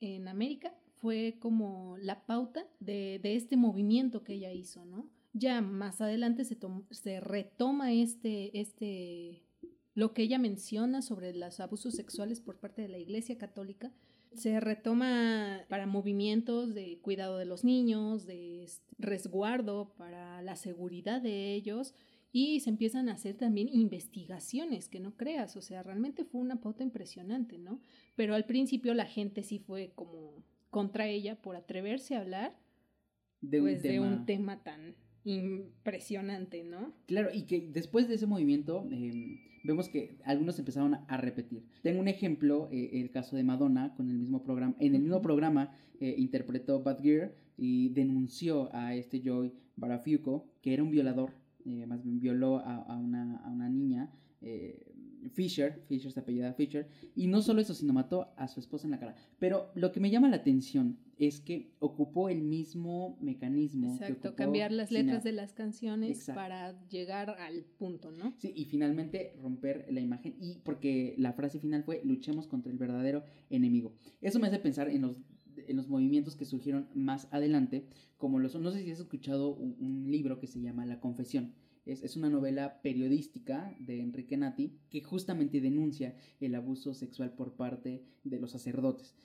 en 0.00 0.26
América 0.26 0.74
fue 0.96 1.36
como 1.38 1.98
la 1.98 2.26
pauta 2.26 2.66
de, 2.80 3.20
este 3.22 3.56
movimiento 3.56 4.24
que 4.24 4.32
ella 4.32 4.52
hizo, 4.52 4.84
¿no? 4.84 5.08
Ya 5.34 5.60
más 5.60 6.00
adelante 6.00 6.44
se, 6.44 6.58
se 6.90 7.20
retoma 7.20 7.92
este, 7.92 8.58
este, 8.60 9.44
lo 9.94 10.14
que 10.14 10.22
ella 10.22 10.40
menciona 10.40 11.00
sobre 11.00 11.32
los 11.32 11.60
abusos 11.60 11.94
sexuales 11.94 12.40
por 12.40 12.58
parte 12.58 12.82
de 12.82 12.88
la 12.88 12.98
Iglesia 12.98 13.38
Católica, 13.38 13.92
se 14.34 14.60
retoma 14.60 15.60
para 15.68 15.86
movimientos 15.86 16.74
de 16.74 16.98
cuidado 17.00 17.38
de 17.38 17.44
los 17.44 17.64
niños, 17.64 18.26
de 18.26 18.66
resguardo 18.98 19.94
para 19.96 20.42
la 20.42 20.56
seguridad 20.56 21.20
de 21.20 21.54
ellos 21.54 21.94
y 22.32 22.60
se 22.60 22.70
empiezan 22.70 23.08
a 23.08 23.12
hacer 23.12 23.36
también 23.36 23.68
investigaciones, 23.68 24.88
que 24.88 25.00
no 25.00 25.16
creas, 25.16 25.56
o 25.56 25.60
sea, 25.60 25.82
realmente 25.82 26.24
fue 26.24 26.40
una 26.40 26.60
pauta 26.60 26.82
impresionante, 26.82 27.58
¿no? 27.58 27.80
Pero 28.16 28.34
al 28.34 28.46
principio 28.46 28.94
la 28.94 29.04
gente 29.04 29.42
sí 29.42 29.58
fue 29.58 29.92
como 29.94 30.42
contra 30.70 31.06
ella 31.06 31.36
por 31.36 31.56
atreverse 31.56 32.16
a 32.16 32.20
hablar 32.20 32.56
de 33.42 33.60
un, 33.60 33.66
pues, 33.66 33.82
tema. 33.82 33.92
De 33.92 34.14
un 34.14 34.26
tema 34.26 34.62
tan 34.62 34.96
impresionante, 35.24 36.64
¿no? 36.64 36.92
Claro, 37.06 37.30
y 37.32 37.42
que 37.42 37.68
después 37.72 38.08
de 38.08 38.14
ese 38.14 38.26
movimiento 38.26 38.86
em, 38.90 39.38
vemos 39.64 39.88
que 39.88 40.16
algunos 40.24 40.58
empezaron 40.58 40.94
a 41.06 41.16
repetir. 41.16 41.64
Tengo 41.82 42.00
un 42.00 42.08
ejemplo, 42.08 42.68
eh, 42.72 42.90
el 42.94 43.10
caso 43.10 43.36
de 43.36 43.44
Madonna 43.44 43.94
con 43.96 44.10
el 44.10 44.18
mismo 44.18 44.42
programa. 44.42 44.74
En 44.80 44.94
el 44.94 45.02
mismo 45.02 45.22
programa 45.22 45.74
eh, 46.00 46.14
interpretó 46.18 46.82
Bad 46.82 47.00
Gear 47.00 47.34
y 47.56 47.90
denunció 47.90 48.74
a 48.74 48.94
este 48.94 49.20
Joy 49.22 49.52
Barafiuco, 49.76 50.46
que 50.60 50.74
era 50.74 50.82
un 50.82 50.90
violador, 50.90 51.32
eh, 51.64 51.86
más 51.86 52.02
bien 52.02 52.18
violó 52.18 52.58
a, 52.58 52.98
una, 52.98 53.36
a 53.36 53.50
una, 53.50 53.68
niña 53.68 54.10
eh, 54.40 54.91
Fisher, 55.30 55.82
Fisher 55.88 56.12
se 56.12 56.20
apellida 56.20 56.52
Fisher, 56.54 56.88
y 57.14 57.26
no 57.26 57.42
solo 57.42 57.60
eso, 57.60 57.74
sino 57.74 57.92
mató 57.92 58.32
a 58.36 58.48
su 58.48 58.60
esposa 58.60 58.86
en 58.86 58.92
la 58.92 58.98
cara. 58.98 59.14
Pero 59.38 59.70
lo 59.74 59.92
que 59.92 60.00
me 60.00 60.10
llama 60.10 60.28
la 60.28 60.36
atención 60.36 60.98
es 61.18 61.40
que 61.40 61.72
ocupó 61.78 62.28
el 62.28 62.42
mismo 62.42 63.16
mecanismo. 63.20 63.94
Exacto, 63.94 64.34
cambiar 64.34 64.72
las 64.72 64.90
letras 64.90 65.22
de 65.22 65.32
las 65.32 65.52
canciones 65.52 66.26
para 66.34 66.86
llegar 66.88 67.30
al 67.30 67.64
punto, 67.78 68.10
¿no? 68.10 68.34
Sí, 68.38 68.52
y 68.54 68.64
finalmente 68.64 69.34
romper 69.40 69.86
la 69.90 70.00
imagen, 70.00 70.34
y 70.40 70.58
porque 70.64 71.14
la 71.18 71.32
frase 71.32 71.60
final 71.60 71.84
fue, 71.84 72.00
luchemos 72.04 72.46
contra 72.46 72.72
el 72.72 72.78
verdadero 72.78 73.24
enemigo. 73.50 73.94
Eso 74.20 74.38
me 74.38 74.48
hace 74.48 74.58
pensar 74.58 74.88
en 74.88 75.02
los 75.02 75.16
en 75.66 75.76
los 75.76 75.88
movimientos 75.88 76.36
que 76.36 76.44
surgieron 76.44 76.88
más 76.94 77.28
adelante, 77.30 77.86
como 78.16 78.38
los... 78.38 78.54
No 78.58 78.70
sé 78.70 78.82
si 78.82 78.90
has 78.90 79.00
escuchado 79.00 79.54
un 79.54 80.10
libro 80.10 80.38
que 80.38 80.46
se 80.46 80.60
llama 80.60 80.86
La 80.86 81.00
Confesión. 81.00 81.52
Es, 81.84 82.16
una 82.16 82.30
novela 82.30 82.80
periodística 82.80 83.74
de 83.80 84.00
Enrique 84.00 84.36
Nati 84.36 84.78
que 84.88 85.02
justamente 85.02 85.60
denuncia 85.60 86.16
el 86.40 86.54
abuso 86.54 86.94
sexual 86.94 87.34
por 87.34 87.56
parte 87.56 88.04
de 88.22 88.38
los 88.38 88.52
sacerdotes. 88.52 89.16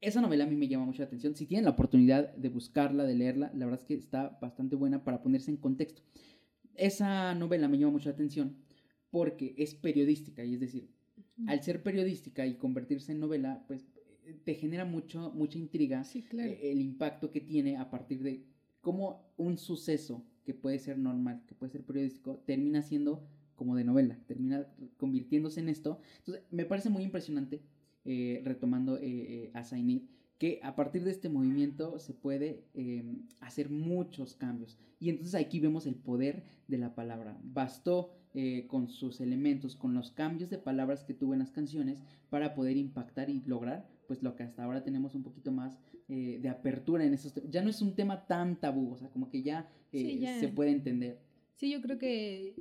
Esa 0.00 0.20
novela 0.20 0.44
a 0.44 0.46
mí 0.46 0.54
me 0.54 0.68
llama 0.68 0.84
mucho 0.84 1.00
la 1.00 1.06
atención. 1.06 1.34
Si 1.34 1.46
tienen 1.46 1.64
la 1.64 1.70
oportunidad 1.70 2.34
de 2.34 2.50
buscarla, 2.50 3.04
de 3.04 3.14
leerla, 3.14 3.50
la 3.54 3.64
verdad 3.64 3.80
es 3.80 3.86
que 3.86 3.94
está 3.94 4.38
bastante 4.42 4.76
buena 4.76 5.02
para 5.02 5.22
ponerse 5.22 5.50
en 5.50 5.56
contexto. 5.56 6.02
Esa 6.74 7.34
novela 7.34 7.68
me 7.68 7.78
llama 7.78 7.92
mucho 7.92 8.10
la 8.10 8.14
atención 8.14 8.56
porque 9.10 9.54
es 9.56 9.74
periodística 9.74 10.44
y 10.44 10.54
es 10.54 10.60
decir, 10.60 10.90
al 11.46 11.62
ser 11.62 11.82
periodística 11.82 12.46
y 12.46 12.56
convertirse 12.56 13.12
en 13.12 13.20
novela, 13.20 13.64
pues 13.66 13.86
te 14.44 14.54
genera 14.54 14.84
mucho, 14.84 15.32
mucha 15.34 15.58
intriga 15.58 16.02
eh, 16.14 16.70
el 16.70 16.80
impacto 16.80 17.30
que 17.30 17.40
tiene 17.40 17.76
a 17.76 17.90
partir 17.90 18.22
de 18.22 18.44
cómo 18.80 19.32
un 19.36 19.58
suceso 19.58 20.24
que 20.44 20.54
puede 20.54 20.78
ser 20.78 20.98
normal, 20.98 21.42
que 21.46 21.54
puede 21.54 21.72
ser 21.72 21.82
periodístico, 21.82 22.42
termina 22.46 22.82
siendo 22.82 23.26
como 23.54 23.76
de 23.76 23.84
novela, 23.84 24.18
termina 24.26 24.66
convirtiéndose 24.96 25.60
en 25.60 25.68
esto. 25.68 26.00
Entonces, 26.18 26.44
me 26.50 26.64
parece 26.64 26.90
muy 26.90 27.02
impresionante, 27.02 27.62
eh, 28.04 28.42
retomando 28.44 28.98
eh, 28.98 29.02
eh, 29.04 29.50
a 29.54 29.64
Zainid, 29.64 30.02
que 30.38 30.60
a 30.62 30.74
partir 30.74 31.04
de 31.04 31.12
este 31.12 31.28
movimiento 31.28 31.98
se 31.98 32.12
puede 32.12 32.64
em, 32.74 33.22
hacer 33.40 33.70
muchos 33.70 34.34
cambios. 34.34 34.76
Y 34.98 35.08
entonces 35.08 35.34
aquí 35.36 35.60
vemos 35.60 35.86
el 35.86 35.94
poder 35.94 36.42
de 36.66 36.78
la 36.78 36.94
palabra. 36.94 37.38
Bastó 37.42 38.10
con 38.66 38.88
sus 38.88 39.20
elementos, 39.20 39.76
con 39.76 39.94
los 39.94 40.10
cambios 40.10 40.50
de 40.50 40.58
palabras 40.58 41.04
que 41.04 41.14
tuvo 41.14 41.34
en 41.34 41.38
las 41.38 41.52
canciones 41.52 42.00
para 42.30 42.56
poder 42.56 42.76
impactar 42.76 43.30
y 43.30 43.40
lograr 43.46 43.86
pues 44.06 44.22
lo 44.22 44.36
que 44.36 44.42
hasta 44.42 44.64
ahora 44.64 44.82
tenemos 44.82 45.14
un 45.14 45.22
poquito 45.22 45.50
más 45.52 45.78
de 46.08 46.48
apertura 46.48 47.04
en 47.04 47.14
esos 47.14 47.32
temas. 47.32 47.50
Ya 47.50 47.62
no 47.62 47.70
es 47.70 47.80
un 47.80 47.94
tema 47.94 48.26
tan 48.26 48.60
tabú, 48.60 48.92
o 48.92 48.96
sea, 48.96 49.08
como 49.10 49.30
que 49.30 49.42
ya 49.42 49.68
se 49.90 50.48
puede 50.48 50.70
entender. 50.70 51.18
Sí, 51.54 51.70
yo 51.70 51.80
creo 51.80 51.98
que 51.98 52.56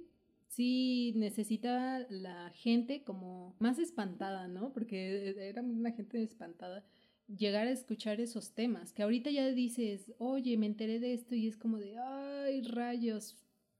sí 0.47 1.13
necesitaba 1.15 2.05
la 2.09 2.51
gente 2.51 3.03
como 3.03 3.55
más 3.59 3.79
espantada, 3.79 4.47
¿no? 4.47 4.71
Porque 4.71 5.35
era 5.49 5.61
una 5.61 5.91
gente 5.91 6.21
espantada 6.21 6.85
llegar 7.27 7.67
a 7.67 7.71
escuchar 7.71 8.19
esos 8.19 8.51
temas, 8.53 8.91
que 8.91 9.01
ahorita 9.01 9.31
ya 9.31 9.47
dices, 9.47 10.13
oye, 10.19 10.57
me 10.57 10.65
enteré 10.65 10.99
de 10.99 11.13
esto 11.13 11.35
y 11.35 11.47
es 11.47 11.57
como 11.57 11.77
de, 11.77 11.97
ay, 11.97 12.61
rayos, 12.63 13.37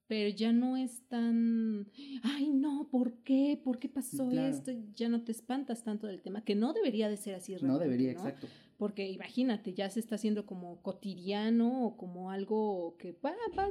pero 0.07 0.29
ya 0.29 0.51
no 0.51 0.77
es 0.77 1.07
tan, 1.07 1.89
ay, 2.23 2.49
no, 2.49 2.89
¿por 2.91 3.13
qué? 3.23 3.59
¿Por 3.63 3.79
qué 3.79 3.89
pasó 3.89 4.29
esto? 4.31 4.71
Ya 4.95 5.09
no 5.09 5.23
te 5.23 5.31
espantas 5.31 5.83
tanto 5.83 6.07
del 6.07 6.21
tema, 6.21 6.43
que 6.43 6.55
no 6.55 6.73
debería 6.73 7.09
de 7.09 7.17
ser 7.17 7.35
así. 7.35 7.55
No 7.61 7.79
debería, 7.79 8.11
exacto. 8.11 8.47
Porque 8.77 9.09
imagínate, 9.09 9.73
ya 9.73 9.89
se 9.89 9.99
está 9.99 10.15
haciendo 10.15 10.45
como 10.45 10.81
cotidiano 10.81 11.85
o 11.85 11.97
como 11.97 12.31
algo 12.31 12.97
que 12.97 13.15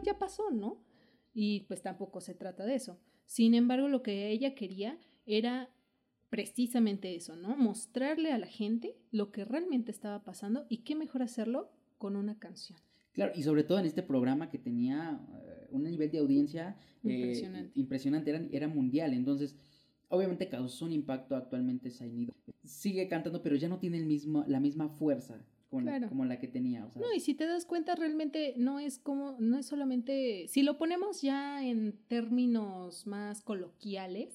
ya 0.05 0.19
pasó, 0.19 0.51
¿no? 0.51 0.83
Y 1.35 1.61
pues 1.61 1.83
tampoco 1.83 2.21
se 2.21 2.35
trata 2.35 2.65
de 2.65 2.77
eso. 2.77 2.99
Sin 3.27 3.55
embargo, 3.55 3.89
lo 3.89 4.03
que 4.03 4.31
ella 4.31 4.55
quería 4.55 4.99
era 5.27 5.71
precisamente 6.31 7.15
eso, 7.15 7.37
¿no? 7.37 7.57
Mostrarle 7.57 8.33
a 8.33 8.39
la 8.39 8.47
gente 8.47 8.97
lo 9.11 9.33
que 9.33 9.45
realmente 9.45 9.91
estaba 9.91 10.25
pasando 10.25 10.65
y 10.69 10.79
qué 10.79 10.95
mejor 10.95 11.23
hacerlo 11.23 11.71
con 11.99 12.17
una 12.17 12.39
canción. 12.39 12.79
Claro, 13.13 13.33
y 13.35 13.43
sobre 13.43 13.65
todo 13.65 13.79
en 13.79 13.85
este 13.85 14.03
programa 14.03 14.49
que 14.49 14.59
tenía 14.59 15.21
eh, 15.45 15.62
un 15.73 15.85
nivel 15.85 16.11
de 16.11 16.19
audiencia 16.19 16.77
eh, 17.05 17.71
impresionante, 17.75 18.31
era, 18.31 18.45
era 18.51 18.69
mundial, 18.69 19.13
entonces 19.13 19.57
obviamente 20.09 20.49
causó 20.49 20.85
un 20.85 20.93
impacto 20.93 21.37
actualmente 21.37 21.91
Zainido. 21.91 22.35
Sigue 22.65 23.09
cantando, 23.09 23.43
pero 23.43 23.57
ya 23.57 23.69
no 23.69 23.79
tiene 23.79 23.99
el 23.99 24.07
mismo, 24.07 24.45
la 24.47 24.61
misma 24.61 24.89
fuerza 24.89 25.45
como 26.09 26.25
la 26.27 26.39
que 26.39 26.49
tenía. 26.49 26.87
No, 26.97 27.13
y 27.15 27.21
si 27.21 27.35
te 27.35 27.47
das 27.47 27.65
cuenta, 27.65 27.95
realmente 27.95 28.55
no 28.59 28.79
es 28.79 28.99
como, 28.99 29.37
no 29.41 29.59
es 29.59 29.67
solamente, 29.67 30.47
si 30.49 30.63
lo 30.63 30.77
ponemos 30.77 31.23
ya 31.23 31.67
en 31.67 31.95
términos 32.09 33.07
más 33.07 33.41
coloquiales, 33.41 34.35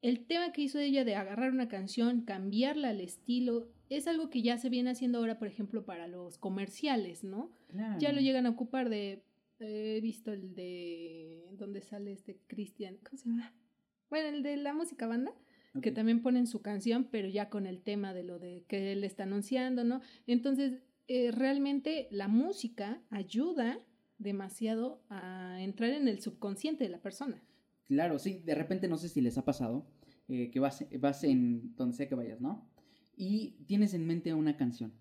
el 0.00 0.24
tema 0.26 0.52
que 0.52 0.62
hizo 0.62 0.78
ella 0.78 1.04
de 1.04 1.14
agarrar 1.14 1.52
una 1.52 1.68
canción, 1.68 2.22
cambiarla 2.22 2.90
al 2.90 3.00
estilo, 3.00 3.68
es 3.90 4.06
algo 4.06 4.30
que 4.30 4.40
ya 4.40 4.56
se 4.56 4.70
viene 4.70 4.90
haciendo 4.90 5.18
ahora, 5.18 5.38
por 5.38 5.48
ejemplo, 5.48 5.84
para 5.84 6.08
los 6.08 6.38
comerciales, 6.38 7.22
¿no? 7.22 7.50
Ya 7.98 8.12
lo 8.12 8.20
llegan 8.20 8.46
a 8.46 8.50
ocupar 8.50 8.88
de, 8.88 9.22
he 9.60 10.00
visto 10.00 10.32
el 10.32 10.54
de, 10.54 11.48
¿dónde 11.52 11.80
sale 11.80 12.12
este 12.12 12.40
Cristian? 12.46 12.98
¿Cómo 13.04 13.18
se 13.18 13.28
llama? 13.28 13.54
Bueno, 14.10 14.28
el 14.28 14.42
de 14.42 14.56
la 14.56 14.72
música 14.72 15.06
banda 15.06 15.32
que 15.82 15.92
también 15.92 16.22
ponen 16.22 16.46
su 16.46 16.60
canción, 16.60 17.08
pero 17.10 17.28
ya 17.28 17.50
con 17.50 17.66
el 17.66 17.82
tema 17.82 18.14
de 18.14 18.24
lo 18.24 18.38
de 18.38 18.64
que 18.66 18.92
él 18.92 19.04
está 19.04 19.24
anunciando, 19.24 19.84
¿no? 19.84 20.00
Entonces, 20.26 20.80
eh, 21.06 21.30
realmente 21.30 22.08
la 22.10 22.26
música 22.28 23.00
ayuda 23.10 23.78
demasiado 24.18 25.04
a 25.08 25.58
entrar 25.60 25.90
en 25.90 26.08
el 26.08 26.20
subconsciente 26.20 26.84
de 26.84 26.90
la 26.90 27.00
persona. 27.00 27.42
Claro, 27.84 28.18
sí, 28.18 28.42
de 28.44 28.54
repente 28.54 28.88
no 28.88 28.98
sé 28.98 29.08
si 29.08 29.20
les 29.20 29.38
ha 29.38 29.44
pasado 29.44 29.86
eh, 30.28 30.50
que 30.50 30.60
vas, 30.60 30.84
vas 30.98 31.24
en 31.24 31.74
donde 31.76 31.96
sea 31.96 32.08
que 32.08 32.14
vayas, 32.14 32.40
¿no? 32.40 32.68
Y 33.16 33.64
tienes 33.66 33.94
en 33.94 34.06
mente 34.06 34.34
una 34.34 34.56
canción. 34.56 34.92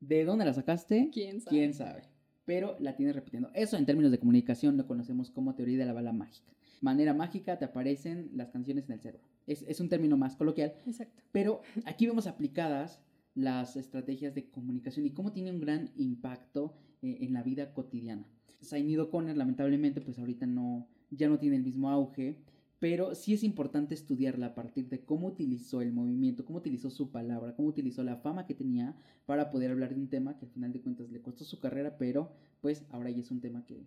¿De 0.00 0.24
dónde 0.24 0.44
la 0.44 0.52
sacaste? 0.52 1.10
¿Quién 1.12 1.40
sabe? 1.40 1.56
¿Quién 1.56 1.74
sabe? 1.74 2.02
Pero 2.46 2.76
la 2.80 2.96
tienes 2.96 3.14
repitiendo. 3.14 3.50
Eso 3.52 3.76
en 3.76 3.84
términos 3.84 4.10
de 4.10 4.18
comunicación 4.18 4.78
lo 4.78 4.86
conocemos 4.86 5.30
como 5.30 5.54
teoría 5.54 5.78
de 5.78 5.84
la 5.84 5.92
bala 5.92 6.12
mágica. 6.12 6.50
Manera 6.80 7.12
mágica 7.12 7.58
te 7.58 7.66
aparecen 7.66 8.30
las 8.32 8.50
canciones 8.50 8.86
en 8.86 8.92
el 8.92 9.00
cerebro 9.00 9.36
es, 9.46 9.80
un 9.80 9.88
término 9.88 10.16
más 10.16 10.36
coloquial. 10.36 10.74
Exacto. 10.86 11.22
Pero 11.32 11.62
aquí 11.84 12.06
vemos 12.06 12.26
aplicadas 12.26 13.00
las 13.34 13.76
estrategias 13.76 14.34
de 14.34 14.50
comunicación 14.50 15.06
y 15.06 15.10
cómo 15.10 15.32
tiene 15.32 15.50
un 15.50 15.60
gran 15.60 15.90
impacto 15.96 16.74
eh, 17.02 17.18
en 17.20 17.32
la 17.32 17.42
vida 17.42 17.72
cotidiana. 17.72 18.26
Zainido 18.62 19.10
Conner, 19.10 19.36
lamentablemente, 19.36 20.00
pues 20.00 20.18
ahorita 20.18 20.46
no, 20.46 20.88
ya 21.10 21.28
no 21.28 21.38
tiene 21.38 21.56
el 21.56 21.62
mismo 21.62 21.90
auge, 21.90 22.38
pero 22.78 23.14
sí 23.14 23.32
es 23.32 23.42
importante 23.42 23.94
estudiarla 23.94 24.46
a 24.46 24.54
partir 24.54 24.88
de 24.88 25.04
cómo 25.04 25.28
utilizó 25.28 25.80
el 25.80 25.92
movimiento, 25.92 26.44
cómo 26.44 26.58
utilizó 26.58 26.90
su 26.90 27.10
palabra, 27.10 27.54
cómo 27.56 27.68
utilizó 27.68 28.02
la 28.02 28.16
fama 28.16 28.46
que 28.46 28.54
tenía 28.54 28.96
para 29.24 29.50
poder 29.50 29.70
hablar 29.70 29.94
de 29.94 30.00
un 30.00 30.08
tema 30.08 30.36
que 30.36 30.44
al 30.44 30.52
final 30.52 30.72
de 30.72 30.82
cuentas 30.82 31.10
le 31.10 31.22
costó 31.22 31.44
su 31.44 31.58
carrera, 31.58 31.96
pero 31.96 32.32
pues 32.60 32.84
ahora 32.90 33.10
ya 33.10 33.20
es 33.20 33.30
un 33.30 33.40
tema 33.40 33.64
que, 33.64 33.86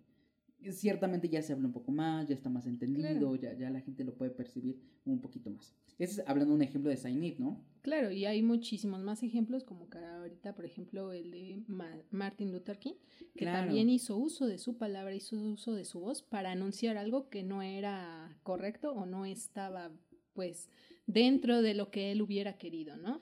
ciertamente 0.70 1.28
ya 1.28 1.42
se 1.42 1.52
habla 1.52 1.66
un 1.66 1.72
poco 1.72 1.92
más, 1.92 2.28
ya 2.28 2.34
está 2.34 2.50
más 2.50 2.66
entendido, 2.66 3.34
ya, 3.36 3.54
ya 3.54 3.70
la 3.70 3.80
gente 3.80 4.04
lo 4.04 4.14
puede 4.14 4.30
percibir 4.30 4.78
un 5.04 5.20
poquito 5.20 5.50
más. 5.50 5.74
Ese 5.98 6.20
es 6.20 6.28
hablando 6.28 6.52
de 6.52 6.56
un 6.56 6.62
ejemplo 6.62 6.90
de 6.90 6.96
Zainit, 6.96 7.38
¿no? 7.38 7.62
Claro, 7.82 8.10
y 8.10 8.26
hay 8.26 8.42
muchísimos 8.42 9.02
más 9.02 9.22
ejemplos, 9.22 9.64
como 9.64 9.88
que 9.88 9.98
ahorita, 9.98 10.54
por 10.54 10.64
ejemplo, 10.64 11.12
el 11.12 11.30
de 11.30 11.62
Martin 12.10 12.52
Luther 12.52 12.78
King, 12.78 12.94
que 13.34 13.46
también 13.46 13.88
hizo 13.88 14.16
uso 14.16 14.46
de 14.46 14.58
su 14.58 14.76
palabra, 14.76 15.14
hizo 15.14 15.40
uso 15.40 15.74
de 15.74 15.84
su 15.84 16.00
voz 16.00 16.22
para 16.22 16.52
anunciar 16.52 16.96
algo 16.96 17.28
que 17.28 17.42
no 17.42 17.62
era 17.62 18.38
correcto 18.42 18.92
o 18.92 19.06
no 19.06 19.24
estaba, 19.24 19.90
pues, 20.34 20.68
dentro 21.06 21.62
de 21.62 21.74
lo 21.74 21.90
que 21.90 22.12
él 22.12 22.22
hubiera 22.22 22.58
querido, 22.58 22.96
¿no? 22.96 23.20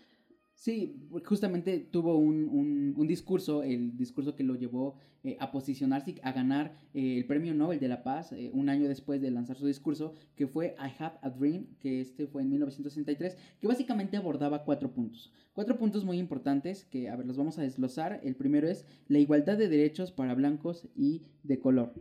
Sí, 0.59 1.09
justamente 1.25 1.79
tuvo 1.79 2.17
un, 2.17 2.93
un, 2.97 3.07
discurso, 3.07 3.63
el 3.63 3.97
discurso 3.97 4.35
que 4.35 4.43
lo 4.43 4.57
llevó 4.57 4.97
eh, 5.23 5.37
a 5.39 5.53
posicionarse, 5.53 6.17
a 6.25 6.33
ganar 6.33 6.75
eh, 6.95 7.17
el 7.17 7.27
Premio 7.27 7.55
Nobel 7.55 7.79
de 7.79 7.87
la 7.87 8.03
Paz 8.03 8.33
eh, 8.33 8.51
un 8.53 8.69
año 8.69 8.89
después 8.89 9.21
de 9.21 9.31
lanzar 9.31 9.57
su 9.57 9.69
discurso, 9.69 10.15
que 10.35 10.49
fue 10.49 10.75
I 10.81 11.01
Have 11.01 11.19
a 11.23 11.31
Dream, 11.31 11.67
que 11.79 12.01
este 12.01 12.27
fue 12.27 12.43
en 12.43 12.51
1963, 12.51 13.37
que 13.61 13.69
básicamente 13.69 14.17
abordaba 14.17 14.65
cuatro 14.65 14.91
puntos. 14.91 15.33
Cuatro 15.53 15.79
puntos 15.79 16.05
muy 16.05 16.19
importantes 16.19 16.85
que, 16.85 17.09
a 17.09 17.15
ver, 17.15 17.27
los 17.27 17.37
vamos 17.37 17.57
a 17.61 17.63
desglosar. 17.63 18.21
El 18.25 18.35
primero 18.35 18.67
es 18.69 18.85
la 19.07 19.21
igualdad 19.21 19.59
de 19.59 19.69
derechos 19.69 20.11
para 20.11 20.35
blancos 20.35 20.89
y 20.97 21.23
de 21.45 21.61
color. 21.61 21.95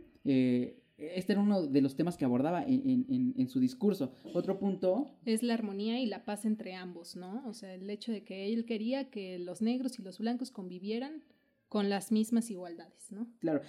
Este 0.98 1.32
era 1.32 1.40
uno 1.40 1.62
de 1.62 1.80
los 1.80 1.94
temas 1.94 2.16
que 2.16 2.24
abordaba 2.24 2.64
en, 2.66 3.48
su 3.48 3.60
discurso. 3.60 4.12
Otro 4.34 4.58
punto... 4.58 5.06
Es 5.24 5.44
la 5.44 5.54
armonía 5.54 6.00
y 6.00 6.06
la 6.06 6.24
paz 6.24 6.44
entre 6.44 6.74
ambos, 6.74 7.14
¿no? 7.14 7.42
O 7.46 7.54
sea, 7.54 7.72
el 7.72 7.88
hecho 7.88 8.10
de 8.10 8.24
que 8.24 8.52
él 8.52 8.64
quería 8.64 9.08
que 9.08 9.38
los 9.38 9.62
negros 9.62 9.98
y 9.98 10.02
los 10.02 10.18
blancos 10.18 10.50
convivieran 10.50 11.22
con 11.68 11.90
las 11.90 12.12
mismas 12.12 12.50
igualdades, 12.50 13.12
¿no? 13.12 13.28
Claro, 13.40 13.60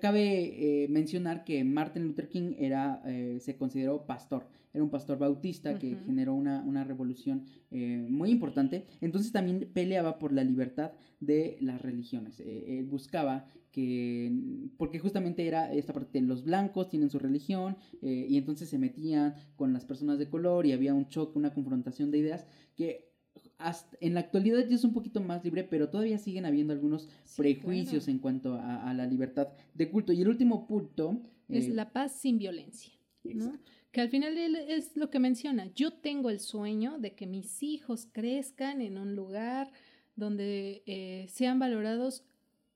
cabe 0.00 0.84
eh, 0.84 0.88
mencionar 0.88 1.44
que 1.44 1.64
Martin 1.64 2.04
Luther 2.04 2.28
King 2.28 2.54
era, 2.58 3.02
eh, 3.06 3.38
se 3.40 3.56
consideró 3.56 4.04
pastor, 4.06 4.46
era 4.74 4.84
un 4.84 4.90
pastor 4.90 5.18
bautista 5.18 5.78
que 5.78 5.96
generó 6.04 6.34
una, 6.34 6.62
una 6.62 6.84
revolución 6.84 7.46
eh, 7.70 8.06
muy 8.08 8.30
importante, 8.30 8.86
entonces 9.00 9.32
también 9.32 9.70
peleaba 9.72 10.18
por 10.18 10.32
la 10.32 10.44
libertad 10.44 10.92
de 11.20 11.56
las 11.60 11.80
religiones, 11.80 12.38
él 12.40 12.84
buscaba 12.84 13.46
que, 13.72 14.30
porque 14.76 14.98
justamente 14.98 15.46
era 15.46 15.72
esta 15.72 15.92
parte, 15.92 16.20
los 16.20 16.44
blancos 16.44 16.90
tienen 16.90 17.10
su 17.10 17.18
religión 17.18 17.76
y 18.00 18.36
entonces 18.36 18.68
se 18.68 18.78
metían 18.78 19.34
con 19.56 19.72
las 19.72 19.84
personas 19.84 20.18
de 20.18 20.28
color 20.28 20.64
y 20.64 20.72
había 20.72 20.94
un 20.94 21.08
choque, 21.08 21.38
una 21.38 21.52
confrontación 21.52 22.10
de 22.10 22.18
ideas 22.18 22.46
que 22.76 23.07
en 24.00 24.14
la 24.14 24.20
actualidad 24.20 24.66
ya 24.66 24.76
es 24.76 24.84
un 24.84 24.92
poquito 24.92 25.20
más 25.20 25.44
libre, 25.44 25.64
pero 25.64 25.88
todavía 25.88 26.18
siguen 26.18 26.46
habiendo 26.46 26.72
algunos 26.72 27.08
prejuicios 27.36 28.08
en 28.08 28.18
cuanto 28.18 28.54
a, 28.54 28.92
la 28.94 29.06
libertad 29.06 29.48
de 29.74 29.90
culto. 29.90 30.12
Y 30.12 30.22
el 30.22 30.28
último 30.28 30.66
punto... 30.66 31.20
Es 31.48 31.66
eh, 31.66 31.74
la 31.74 31.92
paz 31.92 32.12
sin 32.12 32.38
violencia. 32.38 32.92
Que 33.90 34.00
al 34.00 34.10
final 34.10 34.36
es 34.36 34.96
lo 34.96 35.10
que 35.10 35.18
menciona. 35.18 35.66
Yo 35.74 35.92
tengo 35.92 36.30
el 36.30 36.40
sueño 36.40 36.98
de 36.98 37.14
que 37.14 37.26
mis 37.26 37.62
hijos 37.62 38.08
crezcan 38.12 38.80
en 38.80 38.98
un 38.98 39.16
lugar 39.16 39.72
donde 40.14 40.82
eh, 40.86 41.26
sean 41.28 41.58
valorados, 41.58 42.24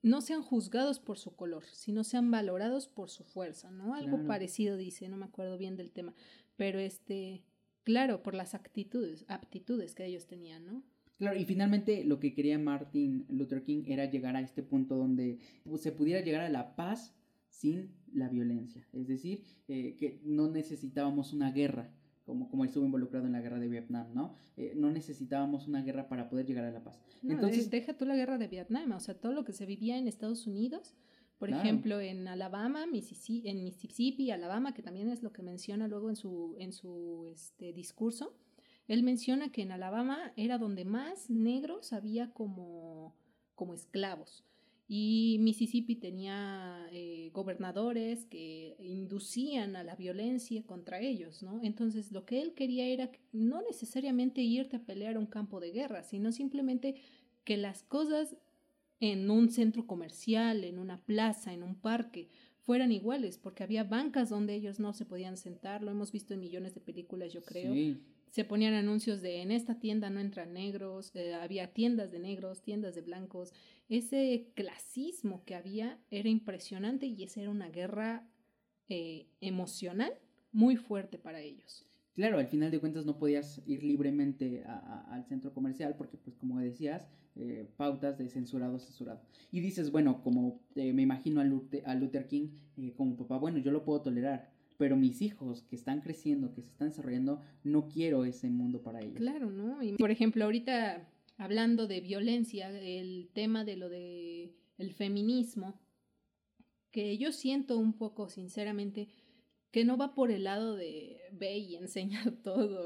no 0.01 0.21
sean 0.21 0.41
juzgados 0.41 0.99
por 0.99 1.17
su 1.17 1.35
color, 1.35 1.63
sino 1.71 2.03
sean 2.03 2.29
valorados 2.31 2.87
por 2.87 3.09
su 3.09 3.23
fuerza, 3.23 3.71
¿no? 3.71 3.93
Algo 3.93 4.25
parecido 4.25 4.75
dice, 4.75 5.07
no 5.07 5.17
me 5.17 5.25
acuerdo 5.25 5.57
bien 5.57 5.75
del 5.77 5.91
tema, 5.91 6.13
pero 6.55 6.79
este, 6.79 7.43
Claro, 7.83 8.23
por 8.23 8.33
las 8.33 8.53
actitudes, 8.53 9.25
aptitudes 9.27 9.93
que 9.95 10.05
ellos 10.05 10.25
tenían, 10.27 10.65
¿no? 10.65 10.83
Claro, 11.17 11.39
y 11.39 11.45
finalmente 11.45 12.03
lo 12.03 12.19
que 12.19 12.33
quería 12.33 12.57
Martin 12.57 13.25
Luther 13.29 13.63
King 13.63 13.83
era 13.87 14.05
llegar 14.05 14.35
a 14.35 14.41
este 14.41 14.63
punto 14.63 14.95
donde 14.95 15.39
se 15.77 15.91
pudiera 15.91 16.21
llegar 16.21 16.41
a 16.41 16.49
la 16.49 16.75
paz 16.75 17.13
sin 17.49 17.91
la 18.13 18.29
violencia. 18.29 18.85
Es 18.93 19.07
decir, 19.07 19.43
eh, 19.67 19.95
que 19.97 20.19
no 20.23 20.49
necesitábamos 20.49 21.33
una 21.33 21.51
guerra, 21.51 21.91
como, 22.25 22.49
como 22.49 22.65
estuvo 22.65 22.85
involucrado 22.85 23.25
en 23.25 23.33
la 23.33 23.41
guerra 23.41 23.59
de 23.59 23.67
Vietnam, 23.67 24.07
¿no? 24.13 24.33
Eh, 24.57 24.73
no 24.75 24.91
necesitábamos 24.91 25.67
una 25.67 25.81
guerra 25.81 26.07
para 26.07 26.29
poder 26.29 26.45
llegar 26.45 26.65
a 26.65 26.71
la 26.71 26.83
paz. 26.83 26.99
Entonces, 27.21 27.69
deja 27.69 27.93
tú 27.95 28.05
la 28.05 28.15
guerra 28.15 28.37
de 28.37 28.47
Vietnam, 28.47 28.91
o 28.93 28.99
sea, 28.99 29.13
todo 29.13 29.33
lo 29.33 29.45
que 29.45 29.53
se 29.53 29.65
vivía 29.65 29.97
en 29.97 30.07
Estados 30.07 30.47
Unidos 30.47 30.95
por 31.43 31.49
ejemplo, 31.49 31.99
en 31.99 32.25
Alabama, 32.29 32.85
Mississippi, 32.87 33.49
en 33.49 33.65
Mississippi, 33.65 34.31
Alabama, 34.31 34.73
que 34.73 34.81
también 34.81 35.09
es 35.09 35.23
lo 35.23 35.33
que 35.33 35.41
menciona 35.41 35.89
luego 35.89 36.09
en 36.09 36.15
su, 36.15 36.55
en 36.57 36.71
su 36.71 37.27
este, 37.33 37.73
discurso, 37.73 38.33
él 38.87 39.03
menciona 39.03 39.51
que 39.51 39.61
en 39.61 39.73
Alabama 39.73 40.31
era 40.37 40.57
donde 40.57 40.85
más 40.85 41.29
negros 41.29 41.91
había 41.91 42.31
como, 42.31 43.13
como 43.55 43.73
esclavos. 43.73 44.45
Y 44.87 45.35
Mississippi 45.41 45.97
tenía 45.97 46.87
eh, 46.93 47.29
gobernadores 47.33 48.23
que 48.23 48.77
inducían 48.79 49.75
a 49.75 49.83
la 49.83 49.97
violencia 49.97 50.63
contra 50.63 51.01
ellos, 51.01 51.43
¿no? 51.43 51.59
Entonces 51.61 52.13
lo 52.13 52.25
que 52.25 52.41
él 52.41 52.53
quería 52.53 52.85
era 52.85 53.11
no 53.33 53.61
necesariamente 53.63 54.39
irte 54.39 54.77
a 54.77 54.85
pelear 54.85 55.17
a 55.17 55.19
un 55.19 55.25
campo 55.25 55.59
de 55.59 55.71
guerra, 55.71 56.03
sino 56.03 56.31
simplemente 56.31 56.95
que 57.43 57.57
las 57.57 57.83
cosas 57.83 58.37
en 59.11 59.29
un 59.29 59.49
centro 59.49 59.85
comercial, 59.85 60.63
en 60.63 60.79
una 60.79 60.97
plaza, 60.97 61.51
en 61.51 61.61
un 61.61 61.75
parque, 61.75 62.29
fueran 62.61 62.93
iguales, 62.93 63.37
porque 63.37 63.61
había 63.61 63.83
bancas 63.83 64.29
donde 64.29 64.55
ellos 64.55 64.79
no 64.79 64.93
se 64.93 65.03
podían 65.03 65.35
sentar, 65.35 65.83
lo 65.83 65.91
hemos 65.91 66.13
visto 66.13 66.33
en 66.33 66.39
millones 66.39 66.73
de 66.73 66.79
películas, 66.79 67.33
yo 67.33 67.43
creo. 67.43 67.97
Se 68.29 68.45
ponían 68.45 68.73
anuncios 68.73 69.21
de 69.21 69.41
en 69.41 69.51
esta 69.51 69.77
tienda 69.77 70.09
no 70.09 70.21
entran 70.21 70.53
negros, 70.53 71.13
eh, 71.15 71.33
había 71.33 71.73
tiendas 71.73 72.13
de 72.13 72.19
negros, 72.19 72.61
tiendas 72.61 72.95
de 72.95 73.01
blancos. 73.01 73.51
Ese 73.89 74.47
clasismo 74.55 75.43
que 75.43 75.55
había 75.55 75.99
era 76.09 76.29
impresionante 76.29 77.05
y 77.05 77.23
esa 77.23 77.41
era 77.41 77.49
una 77.49 77.67
guerra 77.67 78.25
eh, 78.87 79.27
emocional 79.41 80.13
muy 80.53 80.77
fuerte 80.77 81.17
para 81.17 81.41
ellos. 81.41 81.85
Claro, 82.15 82.37
al 82.37 82.47
final 82.47 82.69
de 82.69 82.79
cuentas 82.79 83.05
no 83.05 83.17
podías 83.17 83.61
ir 83.65 83.83
libremente 83.83 84.63
al 84.65 85.25
centro 85.25 85.51
comercial 85.53 85.95
porque, 85.97 86.17
pues 86.17 86.35
como 86.35 86.59
decías, 86.59 87.07
eh, 87.35 87.67
pautas 87.75 88.19
de 88.19 88.29
censurado, 88.29 88.77
censurado. 88.77 89.21
Y 89.51 89.61
dices, 89.61 89.91
bueno, 89.91 90.21
como 90.21 90.61
eh, 90.75 90.93
me 90.93 91.01
imagino 91.01 91.41
a 91.41 91.45
Luther, 91.95 92.27
King 92.27 92.49
eh, 92.77 92.93
como 92.95 93.17
papá, 93.17 93.37
bueno, 93.37 93.57
yo 93.57 93.71
lo 93.71 93.83
puedo 93.83 94.01
tolerar, 94.01 94.51
pero 94.77 94.95
mis 94.95 95.23
hijos 95.23 95.63
que 95.63 95.75
están 95.75 96.01
creciendo, 96.01 96.53
que 96.53 96.61
se 96.61 96.69
están 96.69 96.89
desarrollando, 96.89 97.41
no 97.63 97.87
quiero 97.87 98.25
ese 98.25 98.49
mundo 98.49 98.83
para 98.83 98.99
ellos. 98.99 99.17
Claro, 99.17 99.49
¿no? 99.49 99.79
Por 99.97 100.11
ejemplo, 100.11 100.45
ahorita 100.45 101.09
hablando 101.37 101.87
de 101.87 102.01
violencia, 102.01 102.69
el 102.69 103.29
tema 103.33 103.65
de 103.65 103.77
lo 103.77 103.89
de 103.89 104.53
el 104.77 104.93
feminismo, 104.93 105.79
que 106.91 107.17
yo 107.17 107.31
siento 107.31 107.77
un 107.79 107.93
poco, 107.93 108.29
sinceramente, 108.29 109.07
que 109.73 109.83
no 109.85 109.97
va 109.97 110.13
por 110.13 110.29
el 110.29 110.43
lado 110.43 110.75
de 110.75 111.19
ve 111.31 111.57
y 111.57 111.75
enseña 111.75 112.23
todo 112.43 112.85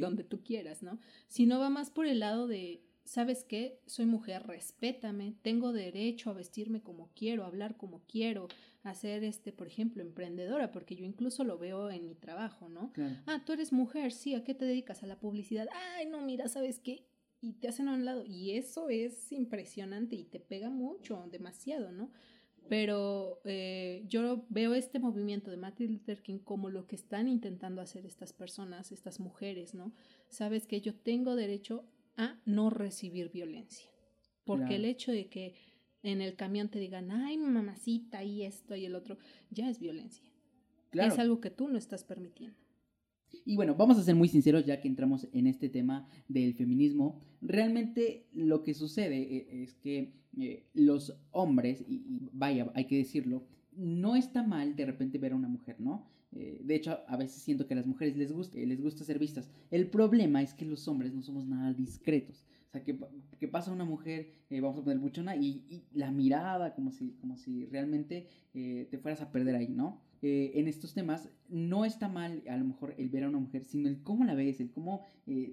donde 0.00 0.22
tú 0.22 0.42
quieras, 0.42 0.82
¿no? 0.82 1.00
Sino 1.26 1.58
va 1.58 1.68
más 1.68 1.90
por 1.90 2.06
el 2.06 2.20
lado 2.20 2.46
de 2.46 2.84
¿sabes 3.04 3.44
qué? 3.44 3.80
Soy 3.86 4.06
mujer, 4.06 4.46
respétame, 4.46 5.34
tengo 5.42 5.72
derecho 5.72 6.30
a 6.30 6.32
vestirme 6.32 6.80
como 6.80 7.10
quiero, 7.14 7.42
a 7.42 7.48
hablar 7.48 7.76
como 7.76 8.02
quiero, 8.06 8.46
a 8.84 8.94
ser, 8.94 9.24
este, 9.24 9.52
por 9.52 9.66
ejemplo, 9.66 10.00
emprendedora, 10.00 10.70
porque 10.70 10.94
yo 10.94 11.04
incluso 11.04 11.42
lo 11.42 11.58
veo 11.58 11.90
en 11.90 12.06
mi 12.06 12.14
trabajo, 12.14 12.68
¿no? 12.68 12.92
Ah, 13.26 13.42
tú 13.44 13.52
eres 13.52 13.72
mujer, 13.72 14.12
sí, 14.12 14.34
¿a 14.34 14.44
qué 14.44 14.54
te 14.54 14.64
dedicas? 14.64 15.02
A 15.02 15.06
la 15.06 15.18
publicidad. 15.18 15.66
Ay, 15.96 16.06
no, 16.06 16.20
mira, 16.20 16.46
¿sabes 16.46 16.78
qué? 16.78 17.04
Y 17.40 17.54
te 17.54 17.68
hacen 17.68 17.88
a 17.88 17.94
un 17.94 18.04
lado. 18.04 18.24
Y 18.24 18.52
eso 18.52 18.88
es 18.88 19.32
impresionante 19.32 20.14
y 20.14 20.24
te 20.24 20.38
pega 20.38 20.70
mucho, 20.70 21.28
demasiado, 21.30 21.90
¿no? 21.90 22.12
Pero 22.68 23.40
eh, 23.44 24.04
yo 24.08 24.44
veo 24.48 24.74
este 24.74 24.98
movimiento 24.98 25.50
de 25.50 25.56
Martin 25.56 25.92
Luther 25.92 26.22
King 26.22 26.38
como 26.38 26.68
lo 26.70 26.86
que 26.86 26.96
están 26.96 27.28
intentando 27.28 27.80
hacer 27.80 28.06
estas 28.06 28.32
personas, 28.32 28.92
estas 28.92 29.20
mujeres, 29.20 29.74
¿no? 29.74 29.92
Sabes 30.28 30.66
que 30.66 30.80
yo 30.80 30.94
tengo 30.94 31.36
derecho 31.36 31.84
a 32.16 32.40
no 32.44 32.70
recibir 32.70 33.30
violencia. 33.30 33.88
Porque 34.44 34.76
el 34.76 34.84
hecho 34.84 35.12
de 35.12 35.26
que 35.26 35.54
en 36.02 36.22
el 36.22 36.36
camión 36.36 36.68
te 36.68 36.78
digan, 36.78 37.10
ay, 37.10 37.36
mamacita, 37.36 38.22
y 38.22 38.44
esto 38.44 38.76
y 38.76 38.84
el 38.84 38.94
otro, 38.94 39.18
ya 39.50 39.68
es 39.68 39.80
violencia. 39.80 40.24
Es 40.92 41.18
algo 41.18 41.40
que 41.40 41.50
tú 41.50 41.68
no 41.68 41.76
estás 41.76 42.04
permitiendo. 42.04 42.65
Y 43.44 43.54
bueno, 43.54 43.76
vamos 43.76 43.96
a 43.96 44.02
ser 44.02 44.16
muy 44.16 44.28
sinceros 44.28 44.66
ya 44.66 44.80
que 44.80 44.88
entramos 44.88 45.28
en 45.32 45.46
este 45.46 45.68
tema 45.68 46.08
del 46.28 46.54
feminismo. 46.54 47.20
Realmente 47.40 48.26
lo 48.32 48.62
que 48.64 48.74
sucede 48.74 49.18
eh, 49.20 49.62
es 49.62 49.74
que 49.74 50.12
eh, 50.38 50.66
los 50.74 51.16
hombres, 51.30 51.84
y, 51.88 52.02
vaya, 52.32 52.70
hay 52.74 52.86
que 52.86 52.96
decirlo, 52.96 53.44
no 53.76 54.16
está 54.16 54.42
mal 54.42 54.74
de 54.74 54.86
repente 54.86 55.18
ver 55.18 55.32
a 55.32 55.36
una 55.36 55.48
mujer, 55.48 55.76
¿no? 55.78 56.08
Eh, 56.32 56.60
de 56.64 56.74
hecho, 56.74 56.98
a 57.06 57.16
veces 57.16 57.40
siento 57.40 57.66
que 57.66 57.74
a 57.74 57.76
las 57.76 57.86
mujeres 57.86 58.16
les 58.16 58.32
gusta, 58.32 58.58
les 58.58 58.82
gusta 58.82 59.04
ser 59.04 59.18
vistas. 59.18 59.48
El 59.70 59.88
problema 59.90 60.42
es 60.42 60.52
que 60.52 60.64
los 60.64 60.88
hombres 60.88 61.14
no 61.14 61.22
somos 61.22 61.46
nada 61.46 61.72
discretos. 61.72 62.44
O 62.68 62.70
sea, 62.72 62.82
que, 62.82 62.98
que 63.38 63.46
pasa 63.46 63.70
una 63.70 63.84
mujer, 63.84 64.32
vamos 64.50 64.78
a 64.78 64.82
poner 64.82 64.98
buchona, 64.98 65.36
y, 65.36 65.64
y, 65.70 65.84
la 65.92 66.10
mirada 66.10 66.74
como 66.74 66.90
si, 66.90 67.12
como 67.12 67.36
si 67.36 67.64
realmente 67.66 68.26
te 68.52 68.98
fueras 68.98 69.20
a 69.20 69.30
perder 69.30 69.54
ahí, 69.54 69.68
¿no? 69.68 70.02
En 70.54 70.68
estos 70.68 70.94
temas 70.94 71.28
no 71.48 71.84
está 71.84 72.08
mal 72.08 72.42
a 72.48 72.56
lo 72.56 72.64
mejor 72.64 72.94
el 72.98 73.08
ver 73.08 73.24
a 73.24 73.28
una 73.28 73.38
mujer, 73.38 73.64
sino 73.64 73.88
el 73.88 74.02
cómo 74.02 74.24
la 74.24 74.34
ves, 74.34 74.60
el 74.60 74.70
cómo 74.70 75.04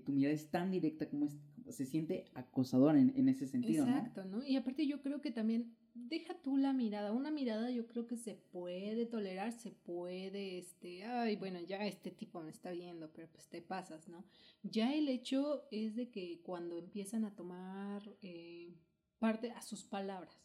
tu 0.05 0.11
mirada 0.11 0.33
es 0.33 0.49
tan 0.49 0.71
directa, 0.71 1.09
como 1.09 1.27
se 1.69 1.85
siente 1.85 2.25
acosadora 2.33 2.99
en, 2.99 3.13
en 3.15 3.29
ese 3.29 3.47
sentido. 3.47 3.87
Exacto, 3.87 4.25
¿no? 4.25 4.43
Y 4.45 4.55
aparte 4.55 4.85
yo 4.85 5.01
creo 5.01 5.21
que 5.21 5.31
también 5.31 5.75
deja 5.93 6.33
tú 6.41 6.57
la 6.57 6.73
mirada. 6.73 7.11
Una 7.11 7.31
mirada 7.31 7.69
yo 7.69 7.87
creo 7.87 8.07
que 8.07 8.17
se 8.17 8.35
puede 8.35 9.05
tolerar, 9.05 9.51
se 9.51 9.71
puede, 9.71 10.57
este, 10.57 11.03
ay, 11.05 11.35
bueno, 11.35 11.59
ya 11.61 11.85
este 11.85 12.11
tipo 12.11 12.41
me 12.41 12.49
está 12.49 12.71
viendo, 12.71 13.11
pero 13.13 13.27
pues 13.31 13.47
te 13.47 13.61
pasas, 13.61 14.07
¿no? 14.07 14.25
Ya 14.63 14.93
el 14.93 15.07
hecho 15.09 15.63
es 15.71 15.95
de 15.95 16.09
que 16.09 16.41
cuando 16.43 16.77
empiezan 16.77 17.25
a 17.25 17.35
tomar 17.35 18.01
eh, 18.21 18.73
parte 19.19 19.51
a 19.51 19.61
sus 19.61 19.83
palabras, 19.83 20.35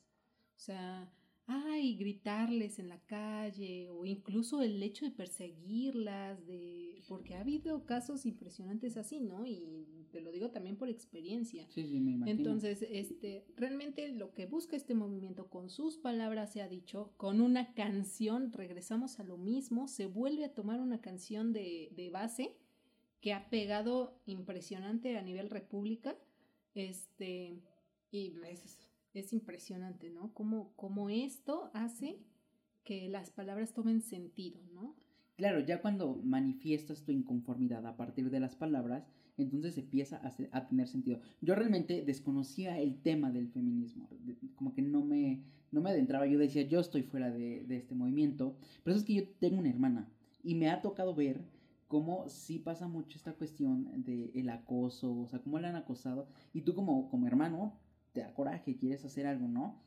o 0.57 0.61
sea, 0.61 1.11
ay, 1.49 1.97
gritarles 1.97 2.79
en 2.79 2.91
la 2.91 3.01
calle 3.07 3.89
o 3.89 4.05
incluso 4.05 4.63
el 4.63 4.83
hecho 4.83 5.07
de 5.07 5.11
perseguirlas, 5.11 6.47
de 6.47 7.03
porque 7.09 7.35
ha 7.35 7.41
habido 7.41 7.87
casos 7.87 8.27
impresionantes 8.27 8.99
así, 8.99 9.19
¿no? 9.19 9.47
Y 9.47 10.07
te 10.13 10.21
lo 10.21 10.31
digo 10.31 10.51
también 10.51 10.77
por 10.77 10.91
experiencia. 10.91 11.67
Sí, 11.71 11.87
sí, 11.87 12.01
me 12.01 12.13
imagino. 12.13 12.39
Entonces, 12.39 12.87
este, 12.91 13.47
realmente 13.57 14.13
lo 14.13 14.35
que 14.35 14.45
busca 14.45 14.77
este 14.77 14.95
movimiento 14.95 15.49
con 15.49 15.71
sus 15.71 15.97
palabras 15.97 16.53
se 16.53 16.61
ha 16.61 16.69
dicho, 16.69 17.15
con 17.17 17.41
una 17.41 17.73
canción, 17.73 18.53
regresamos 18.53 19.19
a 19.21 19.25
lo 19.25 19.39
mismo, 19.39 19.89
se 19.89 20.05
vuelve 20.05 20.45
a 20.45 20.53
tomar 20.53 20.81
una 20.81 21.01
canción 21.01 21.55
de, 21.55 21.91
de 21.97 22.11
base 22.11 22.59
que 23.23 23.33
ha 23.33 23.49
pegado 23.49 24.21
impresionante 24.27 25.17
a 25.17 25.23
nivel 25.23 25.49
república, 25.49 26.15
este, 26.75 27.59
y 28.11 28.35
es 28.47 28.88
es 29.15 29.33
impresionante, 29.33 30.11
¿no? 30.11 30.33
Cómo, 30.35 30.73
cómo 30.77 31.11
esto 31.11 31.71
hace 31.75 32.19
que 32.85 33.09
las 33.09 33.31
palabras 33.31 33.75
tomen 33.75 34.01
sentido, 34.01 34.61
¿no? 34.73 34.95
Claro, 35.37 35.61
ya 35.61 35.81
cuando 35.81 36.21
manifiestas 36.25 37.05
tu 37.05 37.13
inconformidad 37.13 37.87
a 37.87 37.97
partir 37.97 38.31
de 38.31 38.41
las 38.41 38.57
palabras, 38.57 39.07
entonces 39.37 39.79
empieza 39.79 40.17
a, 40.17 40.33
a, 40.57 40.67
tener 40.67 40.89
sentido. 40.89 41.21
Yo 41.41 41.55
realmente 41.55 42.05
desconocía 42.05 42.81
el 42.81 43.01
tema 43.01 43.31
del 43.31 43.49
feminismo, 43.49 44.09
como 44.57 44.75
que 44.75 44.83
no 44.83 45.05
me, 45.05 45.45
no 45.71 45.81
me 45.81 45.91
adentraba, 45.91 46.27
yo 46.27 46.39
decía, 46.39 46.63
yo 46.63 46.81
estoy 46.81 47.03
fuera 47.03 47.31
de, 47.31 47.65
de 47.67 47.77
este 47.77 47.95
movimiento, 47.95 48.57
pero 48.83 48.97
eso 48.97 49.03
es 49.03 49.07
que 49.07 49.15
yo 49.15 49.29
tengo 49.39 49.61
una 49.61 49.71
hermana 49.71 50.09
y 50.43 50.57
me 50.57 50.71
ha 50.71 50.83
tocado 50.83 51.15
ver 51.15 51.41
cómo 51.87 52.29
sí 52.29 52.59
pasa 52.59 52.89
mucho 52.89 53.17
esta 53.17 53.33
cuestión 53.33 54.05
del 54.05 54.31
el 54.35 54.49
acoso, 54.49 55.21
o 55.21 55.29
sea, 55.29 55.39
cómo 55.39 55.59
le 55.59 55.69
han 55.69 55.77
acosado, 55.77 56.27
y 56.53 56.63
tú 56.63 56.75
como, 56.75 57.09
como 57.11 57.27
hermano 57.27 57.79
te 58.27 58.33
coraje, 58.35 58.77
quieres 58.77 59.05
hacer 59.05 59.27
algo, 59.27 59.49
¿no? 59.49 59.81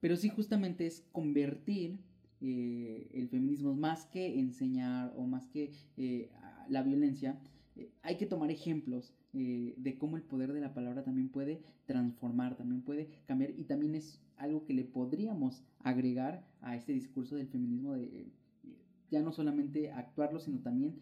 Pero 0.00 0.16
sí 0.16 0.28
justamente 0.28 0.86
es 0.86 1.04
convertir 1.12 1.98
eh, 2.40 3.08
el 3.14 3.28
feminismo 3.28 3.74
más 3.74 4.06
que 4.06 4.38
enseñar 4.38 5.12
o 5.16 5.26
más 5.26 5.46
que 5.46 5.72
eh, 5.96 6.30
la 6.68 6.82
violencia, 6.82 7.40
eh, 7.76 7.90
hay 8.02 8.16
que 8.16 8.26
tomar 8.26 8.50
ejemplos 8.50 9.14
de 9.32 9.98
cómo 9.98 10.16
el 10.16 10.22
poder 10.22 10.54
de 10.54 10.62
la 10.62 10.72
palabra 10.72 11.04
también 11.04 11.28
puede 11.28 11.60
transformar, 11.84 12.56
también 12.56 12.80
puede 12.80 13.10
cambiar 13.26 13.50
y 13.50 13.64
también 13.64 13.94
es 13.94 14.18
algo 14.38 14.64
que 14.64 14.72
le 14.72 14.84
podríamos 14.84 15.62
agregar 15.80 16.48
a 16.62 16.74
este 16.74 16.94
discurso 16.94 17.36
del 17.36 17.46
feminismo 17.46 17.92
de 17.92 18.32
ya 19.10 19.20
no 19.20 19.32
solamente 19.32 19.92
actuarlo, 19.92 20.40
sino 20.40 20.60
también 20.60 20.94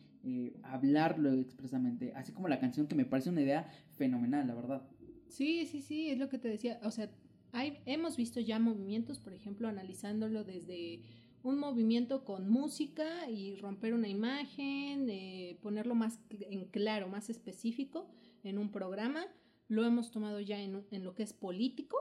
hablarlo 0.64 1.32
expresamente, 1.34 2.12
así 2.16 2.32
como 2.32 2.48
la 2.48 2.58
canción 2.58 2.88
que 2.88 2.96
me 2.96 3.04
parece 3.04 3.30
una 3.30 3.42
idea 3.42 3.68
fenomenal, 3.92 4.48
la 4.48 4.54
verdad. 4.56 4.82
Sí, 5.28 5.66
sí, 5.66 5.82
sí, 5.82 6.10
es 6.10 6.18
lo 6.18 6.28
que 6.28 6.38
te 6.38 6.48
decía, 6.48 6.80
o 6.82 6.90
sea, 6.90 7.10
hay, 7.52 7.78
hemos 7.86 8.16
visto 8.16 8.40
ya 8.40 8.58
movimientos, 8.58 9.18
por 9.18 9.32
ejemplo, 9.32 9.68
analizándolo 9.68 10.44
desde 10.44 11.02
un 11.42 11.58
movimiento 11.58 12.24
con 12.24 12.48
música 12.48 13.28
y 13.30 13.56
romper 13.56 13.94
una 13.94 14.08
imagen, 14.08 15.08
eh, 15.10 15.58
ponerlo 15.60 15.94
más 15.94 16.18
en 16.30 16.64
claro, 16.66 17.08
más 17.08 17.30
específico 17.30 18.08
en 18.42 18.58
un 18.58 18.70
programa. 18.70 19.26
Lo 19.68 19.84
hemos 19.84 20.10
tomado 20.10 20.40
ya 20.40 20.60
en, 20.60 20.84
en 20.90 21.04
lo 21.04 21.14
que 21.14 21.22
es 21.22 21.32
político, 21.32 21.98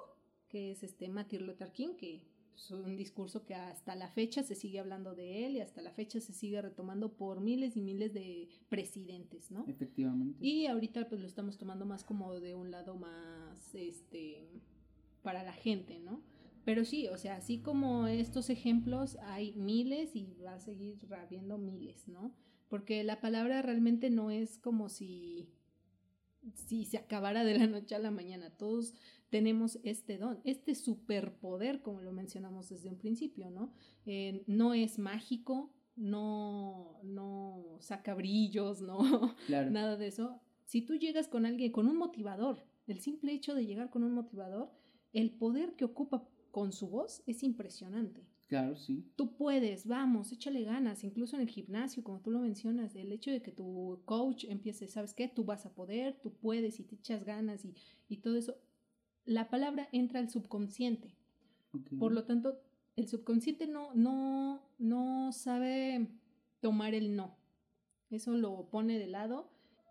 que 0.48 0.72
es 0.72 0.84
este 0.84 1.10
Martin 1.10 1.46
Luther 1.46 1.72
King, 1.72 1.96
que 1.98 2.26
es 2.56 2.72
un 2.72 2.96
discurso 2.96 3.46
que 3.46 3.56
hasta 3.56 3.96
la 3.96 4.08
fecha 4.10 4.44
se 4.44 4.56
sigue 4.56 4.80
hablando 4.80 5.16
de 5.16 5.46
él 5.46 5.56
y 5.56 5.62
hasta 5.62 5.82
la 5.82 5.92
fecha 5.92 6.20
se 6.20 6.34
sigue 6.34 6.62
retomando 6.62 7.14
por 7.14 7.42
miles 7.42 7.76
y 7.76 7.82
miles 7.82 8.14
de 8.14 8.50
presidentes, 8.70 9.52
¿no? 9.52 9.66
Efectivamente. 9.68 10.38
Y 10.46 10.68
ahorita 10.68 11.10
pues 11.10 11.22
lo 11.22 11.28
estamos 11.28 11.58
tomando 11.58 11.86
más 11.86 12.04
como 12.04 12.40
de 12.40 12.56
un 12.56 12.72
lado 12.72 12.96
más, 12.96 13.74
este, 13.76 14.48
para 15.22 15.44
la 15.44 15.54
gente, 15.54 16.00
¿no? 16.00 16.22
Pero 16.66 16.86
sí, 16.86 17.08
o 17.08 17.18
sea, 17.18 17.38
así 17.38 17.60
como 17.60 18.08
estos 18.08 18.50
ejemplos 18.50 19.18
hay 19.24 19.54
miles 19.54 20.16
y 20.16 20.34
va 20.46 20.54
a 20.54 20.60
seguir 20.60 20.98
habiendo 21.14 21.58
miles, 21.58 22.08
¿no? 22.08 22.34
Porque 22.70 23.04
la 23.04 23.20
palabra 23.20 23.62
realmente 23.62 24.10
no 24.10 24.32
es 24.32 24.58
como 24.58 24.88
si, 24.90 25.50
si 26.54 26.86
se 26.86 26.98
acabara 26.98 27.44
de 27.44 27.58
la 27.58 27.68
noche 27.68 27.96
a 27.96 28.00
la 28.00 28.12
mañana. 28.12 28.50
Todos 28.50 28.94
tenemos 29.34 29.80
este 29.82 30.20
don, 30.20 30.40
este 30.44 30.76
superpoder, 30.76 31.82
como 31.82 32.02
lo 32.02 32.12
mencionamos 32.12 32.70
desde 32.70 32.88
un 32.88 33.00
principio, 33.00 33.50
¿no? 33.50 33.74
Eh, 34.06 34.44
no 34.46 34.76
es 34.76 35.00
mágico, 35.00 35.74
no, 35.96 37.00
no 37.02 37.80
saca 37.80 38.14
brillos, 38.14 38.84
no, 38.84 39.00
nada 39.50 39.98
de 39.98 40.06
eso. 40.06 40.40
Si 40.66 40.84
tú 40.84 40.98
llegas 40.98 41.28
con 41.28 41.48
alguien, 41.48 41.72
con 41.72 41.88
un 41.88 41.98
motivador, 41.98 42.64
el 42.86 43.00
simple 43.00 43.34
hecho 43.34 43.56
de 43.56 43.66
llegar 43.66 43.90
con 43.90 44.04
un 44.04 44.14
motivador, 44.14 44.70
el 45.14 45.32
poder 45.32 45.76
que 45.76 45.86
ocupa 45.86 46.30
con 46.52 46.72
su 46.72 46.88
voz 46.90 47.24
es 47.26 47.42
impresionante. 47.42 48.28
Claro, 48.46 48.76
sí. 48.76 49.04
Tú 49.16 49.36
puedes, 49.36 49.88
vamos, 49.88 50.32
échale 50.32 50.62
ganas, 50.62 51.04
incluso 51.04 51.38
en 51.38 51.42
el 51.42 51.50
gimnasio, 51.50 52.04
como 52.04 52.22
tú 52.22 52.30
lo 52.30 52.38
mencionas, 52.38 52.96
el 52.96 53.12
hecho 53.12 53.32
de 53.32 53.42
que 53.42 53.52
tu 53.52 54.04
coach 54.06 54.44
empiece, 54.44 54.88
¿sabes 54.88 55.16
qué? 55.16 55.28
Tú 55.28 55.44
vas 55.44 55.66
a 55.66 55.74
poder, 55.74 56.20
tú 56.22 56.36
puedes 56.36 56.80
y 56.80 56.84
te 56.84 56.94
echas 56.94 57.24
ganas 57.24 57.66
y, 57.66 57.74
y 58.08 58.18
todo 58.18 58.38
eso. 58.38 58.56
La 59.26 59.50
palabra 59.50 59.88
entra 59.92 60.20
al 60.20 60.30
subconsciente. 60.30 61.16
Por 61.98 62.12
lo 62.12 62.26
tanto, 62.26 62.62
el 62.96 63.08
subconsciente 63.08 63.68
no, 63.68 63.94
no, 63.96 64.62
no 64.78 65.32
sabe 65.32 66.08
tomar 66.60 66.94
el 66.94 67.16
no. 67.16 67.36
Eso 68.10 68.34
lo 68.34 68.70
pone 68.70 69.00
de 69.00 69.08
lado 69.08 69.50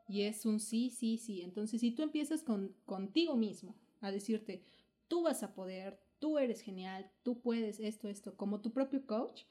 y 0.09 0.23
es 0.23 0.47
un 0.47 0.61
sí, 0.61 0.91
sí, 0.91 1.19
sí. 1.19 1.43
Entonces, 1.43 1.81
si 1.81 1.91
tú 1.91 2.03
empiezas 2.03 2.43
con, 2.43 2.75
contigo 2.85 3.37
mismo 3.37 3.75
a 4.01 4.11
decirte, 4.13 4.63
tú 5.09 5.23
vas 5.23 5.43
a 5.43 5.55
poder, 5.55 5.99
tú 6.19 6.39
eres 6.39 6.61
genial, 6.61 7.11
tú 7.23 7.41
puedes 7.41 7.81
esto, 7.81 8.09
esto, 8.09 8.37
como 8.37 8.61
tu 8.61 8.73
propio 8.73 9.07
coach, 9.07 9.43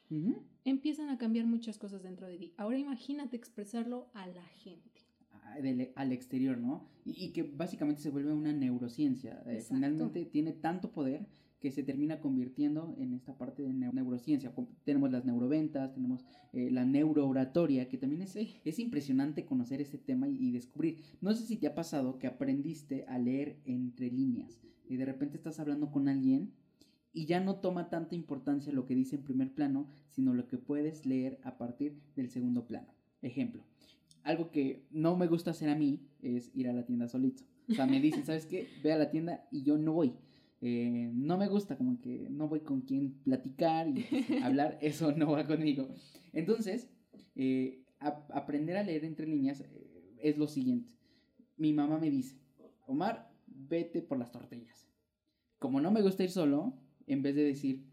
empiezan 0.64 1.10
a 1.10 1.18
cambiar 1.18 1.46
muchas 1.46 1.78
cosas 1.78 2.02
dentro 2.02 2.26
de 2.26 2.38
ti. 2.38 2.54
Ahora 2.56 2.78
imagínate 2.78 3.36
expresarlo 3.36 4.10
a 4.14 4.26
la 4.26 4.44
gente. 4.44 5.01
Al 5.94 6.12
exterior, 6.12 6.58
¿no? 6.58 6.84
Y, 7.04 7.32
que 7.32 7.42
básicamente 7.42 8.00
se 8.00 8.10
vuelve 8.10 8.32
una 8.32 8.52
neurociencia. 8.52 9.42
Eh, 9.46 9.62
finalmente 9.66 10.24
tiene 10.24 10.52
tanto 10.52 10.92
poder 10.92 11.26
que 11.60 11.70
se 11.70 11.84
termina 11.84 12.20
convirtiendo 12.20 12.94
en 12.98 13.12
esta 13.14 13.38
parte 13.38 13.62
de 13.62 13.72
neurociencia. 13.72 14.52
Tenemos 14.84 15.12
las 15.12 15.24
neuroventas, 15.24 15.94
tenemos 15.94 16.24
eh, 16.52 16.70
la 16.70 16.84
neurooratoria, 16.84 17.88
que 17.88 17.98
también 17.98 18.22
es, 18.22 18.36
es 18.36 18.78
impresionante 18.78 19.44
conocer 19.44 19.80
ese 19.80 19.98
tema 19.98 20.28
y, 20.28 20.36
y, 20.36 20.50
descubrir. 20.50 20.98
No 21.20 21.32
sé 21.34 21.46
si 21.46 21.56
te 21.56 21.68
ha 21.68 21.74
pasado 21.74 22.18
que 22.18 22.26
aprendiste 22.26 23.04
a 23.06 23.18
leer 23.18 23.60
entre 23.64 24.10
líneas 24.10 24.58
y 24.88 24.96
de 24.96 25.04
repente 25.04 25.36
estás 25.36 25.60
hablando 25.60 25.90
con 25.92 26.08
alguien 26.08 26.52
y 27.12 27.26
ya 27.26 27.40
no 27.40 27.56
toma 27.56 27.90
tanta 27.90 28.14
importancia 28.14 28.72
lo 28.72 28.86
que 28.86 28.94
dice 28.94 29.16
en 29.16 29.22
primer 29.22 29.54
plano, 29.54 29.88
sino 30.08 30.34
lo 30.34 30.48
que 30.48 30.58
puedes 30.58 31.06
leer 31.06 31.38
a 31.44 31.58
partir 31.58 32.00
del 32.16 32.28
segundo 32.28 32.66
plano. 32.66 32.88
Ejemplo, 33.20 33.62
algo 34.24 34.50
que 34.50 34.86
no 34.90 35.16
me 35.16 35.26
gusta 35.26 35.50
hacer 35.50 35.68
a 35.68 35.74
mí 35.74 36.00
es 36.22 36.50
ir 36.54 36.68
a 36.68 36.72
la 36.72 36.84
tienda 36.84 37.08
solito. 37.08 37.42
O 37.68 37.74
sea, 37.74 37.86
me 37.86 38.00
dicen, 38.00 38.24
¿sabes 38.26 38.46
qué? 38.46 38.68
Ve 38.82 38.92
a 38.92 38.98
la 38.98 39.10
tienda 39.10 39.46
y 39.50 39.62
yo 39.62 39.78
no 39.78 39.92
voy. 39.92 40.14
Eh, 40.60 41.10
no 41.12 41.36
me 41.38 41.48
gusta, 41.48 41.76
como 41.76 42.00
que 42.00 42.28
no 42.30 42.48
voy 42.48 42.60
con 42.60 42.82
quien 42.82 43.14
platicar 43.24 43.88
y 43.88 44.06
hablar, 44.42 44.78
eso 44.80 45.12
no 45.12 45.32
va 45.32 45.46
conmigo. 45.46 45.88
Entonces, 46.32 46.88
eh, 47.34 47.82
aprender 47.98 48.76
a 48.76 48.84
leer 48.84 49.04
entre 49.04 49.26
líneas 49.26 49.60
eh, 49.60 50.16
es 50.20 50.38
lo 50.38 50.46
siguiente. 50.46 50.90
Mi 51.56 51.72
mamá 51.72 51.98
me 51.98 52.10
dice, 52.10 52.36
Omar, 52.86 53.32
vete 53.46 54.02
por 54.02 54.18
las 54.18 54.30
tortillas. 54.30 54.88
Como 55.58 55.80
no 55.80 55.90
me 55.90 56.02
gusta 56.02 56.22
ir 56.24 56.30
solo, 56.30 56.74
en 57.06 57.22
vez 57.22 57.34
de 57.34 57.44
decir, 57.44 57.84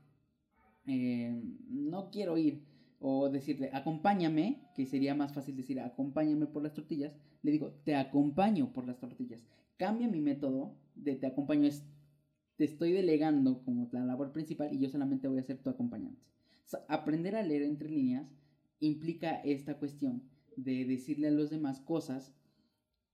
no 0.85 2.09
quiero 2.09 2.37
ir, 2.37 2.63
o 2.99 3.29
decirle, 3.29 3.69
acompáñame, 3.73 4.69
que 4.75 4.85
sería 4.85 5.15
más 5.15 5.33
fácil 5.33 5.55
decir, 5.55 5.79
acompáñame 5.79 6.47
por 6.47 6.63
las 6.63 6.73
tortillas, 6.73 7.13
le 7.41 7.51
digo, 7.51 7.71
te 7.83 7.95
acompaño 7.95 8.73
por 8.73 8.85
las 8.85 8.99
tortillas. 8.99 9.41
Cambia 9.77 10.07
mi 10.07 10.19
método 10.19 10.75
de 10.95 11.15
te 11.15 11.27
acompaño, 11.27 11.67
es, 11.67 11.85
te 12.57 12.65
estoy 12.65 12.91
delegando 12.91 13.63
como 13.63 13.89
la 13.91 14.05
labor 14.05 14.33
principal 14.33 14.73
y 14.73 14.79
yo 14.79 14.89
solamente 14.89 15.27
voy 15.27 15.39
a 15.39 15.43
ser 15.43 15.57
tu 15.57 15.69
acompañante. 15.69 16.21
aprender 16.87 17.35
a 17.35 17.43
leer 17.43 17.63
entre 17.63 17.89
líneas 17.89 18.35
implica 18.79 19.35
esta 19.41 19.77
cuestión 19.79 20.23
de 20.55 20.85
decirle 20.85 21.29
a 21.29 21.31
los 21.31 21.49
demás 21.49 21.79
cosas 21.79 22.35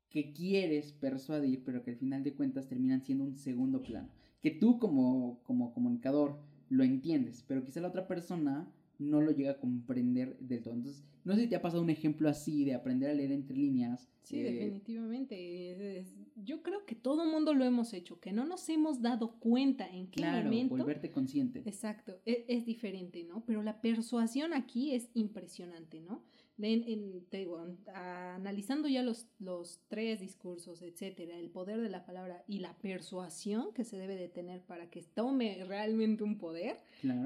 que 0.10 0.34
quieres 0.34 0.94
persuadir, 0.94 1.64
pero 1.64 1.84
que 1.84 1.92
al 1.92 1.98
final 1.98 2.24
de 2.24 2.34
cuentas 2.34 2.68
terminan 2.68 3.04
siendo 3.04 3.24
un 3.24 3.38
segundo 3.38 3.84
plano 3.84 4.10
que 4.46 4.52
tú 4.52 4.78
como, 4.78 5.42
como 5.42 5.74
comunicador 5.74 6.38
lo 6.70 6.84
entiendes, 6.84 7.44
pero 7.48 7.64
quizá 7.64 7.82
la 7.82 7.88
otra 7.88 8.08
persona 8.08 8.72
no 9.00 9.22
lo 9.22 9.32
llega 9.32 9.52
a 9.52 9.60
comprender 9.60 10.38
del 10.40 10.62
todo. 10.62 10.74
Entonces, 10.74 11.04
no 11.24 11.36
sé 11.36 11.42
si 11.42 11.48
te 11.48 11.56
ha 11.56 11.62
pasado 11.62 11.82
un 11.82 11.90
ejemplo 11.90 12.30
así 12.30 12.66
de 12.66 12.74
aprender 12.74 13.10
a 13.10 13.14
leer 13.14 13.32
entre 13.32 13.58
líneas. 13.58 14.10
Sí, 14.24 14.40
eh, 14.40 14.52
definitivamente. 14.52 16.06
yo 16.36 16.64
creo 16.64 16.86
que 16.86 16.96
todo 16.96 17.26
mundo 17.26 17.54
lo 17.54 17.66
hemos 17.66 17.94
hecho, 17.94 18.20
que 18.20 18.32
no 18.32 18.46
nos 18.46 18.68
hemos 18.70 19.02
dado 19.02 19.40
cuenta 19.40 19.88
en 19.88 20.08
qué 20.08 20.22
claro, 20.22 20.46
momento. 20.46 20.78
volverte 20.78 21.12
consciente. 21.12 21.64
Exacto, 21.66 22.20
es, 22.26 22.40
es, 22.48 22.66
diferente, 22.66 23.24
¿no? 23.24 23.44
Pero 23.46 23.62
la 23.64 23.82
persuasión 23.82 24.54
aquí 24.54 24.94
es 24.94 25.10
impresionante, 25.14 26.02
¿no? 26.02 26.24
En, 26.58 27.26
te 27.30 27.38
digo, 27.38 27.60
analizando 27.94 28.88
ya 28.88 29.04
los, 29.04 29.28
los 29.40 29.82
tres 29.88 30.22
discursos, 30.22 30.82
etcétera, 30.82 31.38
el 31.38 31.50
poder 31.50 31.82
de 31.82 31.90
la 31.90 32.06
palabra 32.06 32.44
y 32.48 32.60
la 32.60 32.78
persuasión 32.78 33.74
que 33.74 33.84
se 33.84 33.98
debe 33.98 34.16
de 34.16 34.30
tener 34.30 34.62
para 34.62 34.90
que 34.90 35.02
tome 35.02 35.64
realmente 35.66 36.24
un 36.24 36.38
poder, 36.38 36.80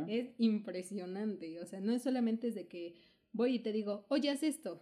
es 0.08 0.30
impresionante. 0.38 1.60
O 1.60 1.66
sea, 1.66 1.80
no 1.80 1.94
es 1.94 2.02
solamente 2.02 2.48
es 2.48 2.56
de 2.56 2.68
que 2.68 2.96
voy 3.32 3.56
y 3.56 3.60
te 3.60 3.72
digo, 3.72 4.06
oye, 4.10 4.30
haz 4.30 4.44
esto. 4.44 4.82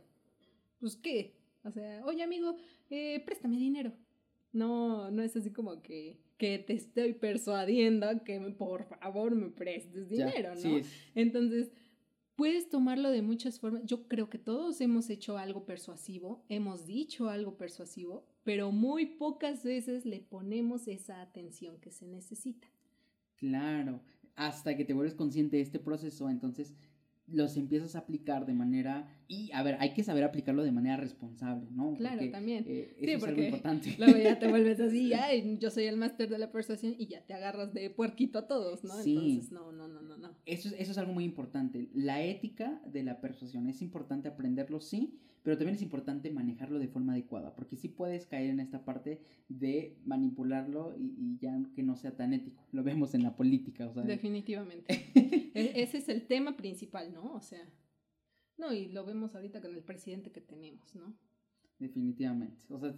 Pues, 0.80 0.96
¿qué? 0.96 1.36
O 1.64 1.72
sea, 1.72 2.06
oye, 2.06 2.24
amigo, 2.24 2.56
eh, 2.90 3.22
préstame 3.26 3.58
dinero. 3.58 3.92
No, 4.54 5.12
no 5.12 5.22
es 5.22 5.36
así 5.36 5.52
como 5.52 5.82
que, 5.82 6.22
que 6.38 6.58
te 6.60 6.74
estoy 6.74 7.14
persuadiendo 7.14 8.08
que 8.24 8.40
por 8.58 8.86
favor 8.86 9.36
me 9.36 9.50
prestes 9.50 10.10
dinero, 10.10 10.56
¿no? 10.56 10.80
Entonces, 11.16 11.70
Puedes 12.38 12.70
tomarlo 12.70 13.10
de 13.10 13.24
muchas 13.24 13.60
formas. 13.60 13.82
Yo 13.86 14.08
creo 14.08 14.30
que 14.30 14.38
todos 14.38 14.80
hemos 14.80 15.10
hecho 15.10 15.40
algo 15.40 15.66
persuasivo, 15.66 16.46
hemos 16.50 16.86
dicho 16.86 17.30
algo 17.30 17.58
persuasivo, 17.58 18.28
pero 18.44 18.72
muy 18.72 19.08
pocas 19.08 19.64
veces 19.64 20.06
le 20.06 20.20
ponemos 20.20 20.88
esa 20.88 21.20
atención 21.24 21.80
que 21.80 21.90
se 21.90 22.06
necesita. 22.06 22.68
Claro, 23.38 24.02
hasta 24.36 24.78
que 24.78 24.86
te 24.86 24.94
vuelves 24.94 25.16
consciente 25.16 25.58
de 25.58 25.64
este 25.64 25.80
proceso, 25.80 26.30
entonces 26.30 26.76
los 27.26 27.58
empiezas 27.58 27.96
a 27.96 28.00
aplicar 28.00 28.46
de 28.46 28.54
manera 28.54 29.17
Y 29.30 29.52
a 29.52 29.62
ver, 29.64 29.76
hay 29.80 29.94
que 29.94 30.04
saber 30.04 30.24
aplicarlo 30.24 30.64
de 30.64 30.72
manera 30.72 30.96
responsable, 30.98 31.68
¿no? 31.72 31.96
Claro, 31.96 32.22
también. 32.32 32.64
Eh, 32.68 32.96
Sí, 33.00 33.06
eso 33.06 33.18
es 33.18 33.24
algo 33.24 33.26
porque 33.26 33.46
importante. 33.48 33.96
Luego 33.98 34.18
ya 34.18 34.40
te 34.40 34.48
vuelves 34.50 34.80
así, 34.80 35.14
ay, 35.14 35.58
yo 35.60 35.70
soy 35.70 35.84
el 35.86 35.98
máster 35.98 36.30
de 36.30 36.38
la 36.38 36.52
persuasión 36.52 36.96
y 36.98 37.08
ya 37.08 37.26
te 37.26 37.34
agarras 37.34 37.74
de 37.74 37.90
puerquito 37.90 38.40
a 38.40 38.48
todos, 38.48 38.84
¿no? 38.84 38.94
Sí. 39.04 39.16
Entonces, 39.18 39.52
no, 39.52 39.72
no, 39.72 39.88
no, 39.88 40.02
no, 40.02 40.18
no. 40.18 40.30
Eso 40.46 40.70
es, 40.70 40.76
eso 40.80 40.92
es 40.92 40.98
algo 40.98 41.12
muy 41.14 41.26
importante. 41.26 41.90
La 41.94 42.24
ética 42.24 42.82
de 42.86 43.04
la 43.04 43.20
persuasión 43.20 43.68
es 43.68 43.82
importante 43.82 44.28
aprenderlo, 44.30 44.80
sí, 44.80 45.20
pero 45.44 45.58
también 45.58 45.76
es 45.76 45.82
importante 45.82 46.30
manejarlo 46.32 46.78
de 46.80 46.88
forma 46.88 47.14
adecuada, 47.14 47.54
porque 47.56 47.76
sí 47.78 47.88
puedes 47.90 48.26
caer 48.28 48.50
en 48.50 48.60
esta 48.60 48.84
parte 48.84 49.22
de 49.50 49.96
manipularlo 50.06 50.94
y, 50.98 51.04
y 51.18 51.38
ya 51.40 51.58
que 51.76 51.84
no 51.84 51.96
sea 51.96 52.16
tan 52.16 52.34
ético. 52.34 52.62
Lo 52.72 52.84
vemos 52.84 53.14
en 53.14 53.24
la 53.24 53.36
política, 53.36 53.88
o 53.88 53.94
sea. 53.94 54.04
Definitivamente. 54.04 54.86
E- 55.58 55.82
Ese 55.82 55.98
es 55.98 56.08
el 56.10 56.28
tema 56.28 56.56
principal, 56.56 57.12
¿no? 57.14 57.34
O 57.34 57.42
sea, 57.42 57.60
no, 58.58 58.74
y 58.74 58.88
lo 58.88 59.06
vemos 59.06 59.36
ahorita 59.36 59.62
con 59.62 59.74
el 59.74 59.84
presidente 59.84 60.32
que 60.32 60.42
tenemos, 60.42 60.96
¿no? 60.96 61.16
Definitivamente. 61.80 62.66
O 62.70 62.80
sea, 62.80 62.96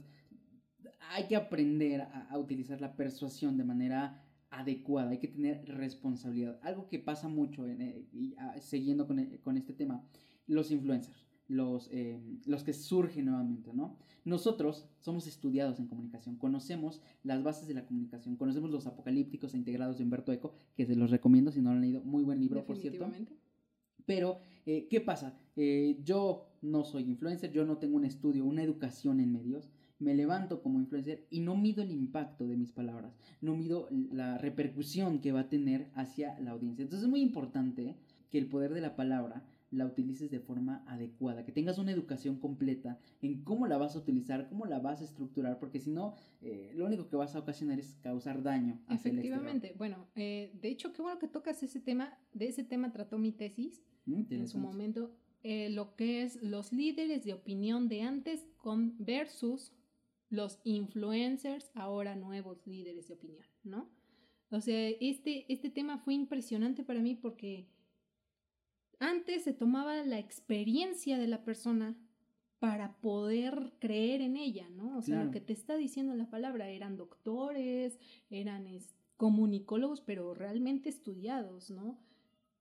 hay 1.11 1.27
que 1.27 1.35
aprender 1.35 2.01
a, 2.01 2.27
a 2.29 2.37
utilizar 2.37 2.79
la 2.79 2.95
persuasión 2.95 3.57
de 3.57 3.65
manera 3.65 4.23
adecuada, 4.51 5.11
hay 5.11 5.19
que 5.19 5.27
tener 5.27 5.63
responsabilidad. 5.65 6.59
Algo 6.63 6.87
que 6.87 6.99
pasa 6.99 7.27
mucho, 7.27 7.67
en, 7.67 7.81
eh, 7.81 8.07
y, 8.13 8.35
ah, 8.37 8.59
siguiendo 8.59 9.07
con, 9.07 9.19
eh, 9.19 9.39
con 9.43 9.57
este 9.57 9.73
tema, 9.73 10.03
los 10.47 10.71
influencers, 10.71 11.25
los, 11.47 11.89
eh, 11.91 12.19
los 12.45 12.63
que 12.63 12.73
surgen 12.73 13.25
nuevamente, 13.25 13.73
¿no? 13.73 13.97
Nosotros 14.25 14.87
somos 14.99 15.27
estudiados 15.27 15.79
en 15.79 15.87
comunicación, 15.87 16.35
conocemos 16.35 17.01
las 17.23 17.43
bases 17.43 17.67
de 17.67 17.73
la 17.73 17.85
comunicación, 17.85 18.35
conocemos 18.35 18.69
los 18.69 18.85
apocalípticos 18.85 19.53
e 19.53 19.57
integrados 19.57 19.97
de 19.97 20.03
Humberto 20.03 20.31
Eco, 20.31 20.53
que 20.75 20.85
se 20.85 20.95
los 20.95 21.09
recomiendo 21.09 21.51
si 21.51 21.61
no 21.61 21.69
lo 21.69 21.75
han 21.75 21.81
leído, 21.81 22.01
muy 22.03 22.23
buen 22.23 22.39
libro, 22.39 22.65
por 22.65 22.77
cierto. 22.77 23.11
Pero, 24.09 24.39
eh, 24.65 24.87
¿qué 24.89 25.01
pasa? 25.01 25.37
Eh, 25.55 25.99
yo 26.03 26.47
no 26.63 26.83
soy 26.83 27.03
influencer, 27.03 27.51
yo 27.51 27.63
no 27.63 27.77
tengo 27.77 27.95
un 27.95 28.05
estudio, 28.05 28.43
una 28.43 28.63
educación 28.63 29.19
en 29.19 29.31
medios. 29.31 29.69
Me 29.99 30.15
levanto 30.15 30.63
como 30.63 30.79
influencer 30.79 31.27
y 31.29 31.41
no 31.41 31.55
mido 31.55 31.83
el 31.83 31.91
impacto 31.91 32.47
de 32.47 32.57
mis 32.57 32.71
palabras, 32.71 33.15
no 33.39 33.55
mido 33.55 33.87
la 34.11 34.39
repercusión 34.39 35.21
que 35.21 35.31
va 35.31 35.41
a 35.41 35.49
tener 35.49 35.91
hacia 35.93 36.39
la 36.39 36.51
audiencia. 36.51 36.81
Entonces 36.81 37.03
es 37.03 37.09
muy 37.09 37.21
importante 37.21 37.97
que 38.31 38.39
el 38.39 38.47
poder 38.47 38.73
de 38.73 38.81
la 38.81 38.95
palabra 38.95 39.45
la 39.69 39.85
utilices 39.85 40.31
de 40.31 40.39
forma 40.39 40.83
adecuada, 40.87 41.45
que 41.45 41.51
tengas 41.51 41.77
una 41.77 41.91
educación 41.91 42.39
completa 42.39 42.97
en 43.21 43.43
cómo 43.43 43.67
la 43.67 43.77
vas 43.77 43.95
a 43.95 43.99
utilizar, 43.99 44.49
cómo 44.49 44.65
la 44.65 44.79
vas 44.79 45.01
a 45.01 45.03
estructurar, 45.03 45.59
porque 45.59 45.79
si 45.79 45.91
no, 45.91 46.15
eh, 46.41 46.71
lo 46.73 46.87
único 46.87 47.07
que 47.07 47.15
vas 47.15 47.35
a 47.35 47.39
ocasionar 47.39 47.79
es 47.79 47.93
causar 48.01 48.41
daño. 48.41 48.79
hacia. 48.87 49.11
Efectivamente. 49.11 49.75
Bueno, 49.77 50.07
de 50.15 50.51
hecho, 50.63 50.93
qué 50.93 51.03
bueno 51.03 51.19
que 51.19 51.27
tocas 51.27 51.61
ese 51.61 51.79
tema. 51.79 52.17
De 52.33 52.47
ese 52.47 52.63
tema 52.63 52.91
trató 52.91 53.19
mi 53.19 53.31
tesis 53.31 53.83
Mm, 54.09 54.33
en 54.33 54.47
su 54.47 54.57
momento. 54.59 55.11
eh, 55.43 55.69
lo 55.69 55.95
que 55.95 56.23
es 56.23 56.41
los 56.43 56.73
líderes 56.73 57.23
de 57.23 57.33
opinión 57.33 57.87
de 57.87 58.01
antes 58.01 58.45
con 58.57 58.95
versus 58.99 59.71
los 60.29 60.59
influencers, 60.63 61.71
ahora 61.75 62.15
nuevos 62.15 62.65
líderes 62.67 63.07
de 63.07 63.13
opinión, 63.13 63.45
¿no? 63.63 63.89
O 64.51 64.59
sea, 64.61 64.89
este, 64.99 65.45
este 65.51 65.69
tema 65.69 65.97
fue 65.99 66.13
impresionante 66.13 66.83
para 66.83 66.99
mí 67.01 67.15
porque 67.15 67.67
antes 68.99 69.43
se 69.43 69.53
tomaba 69.53 70.03
la 70.05 70.19
experiencia 70.19 71.17
de 71.17 71.27
la 71.27 71.43
persona 71.43 71.95
para 72.59 72.99
poder 72.99 73.71
creer 73.79 74.21
en 74.21 74.35
ella, 74.35 74.67
¿no? 74.69 74.97
O 74.97 75.01
sea, 75.01 75.15
Claro. 75.15 75.25
lo 75.27 75.31
que 75.31 75.39
te 75.41 75.53
está 75.53 75.77
diciendo 75.77 76.13
la 76.15 76.29
palabra 76.29 76.67
eran 76.69 76.97
doctores, 76.97 77.97
eran 78.29 78.67
comunicólogos, 79.15 80.01
pero 80.01 80.33
realmente 80.33 80.89
estudiados, 80.89 81.69
¿no? 81.71 81.97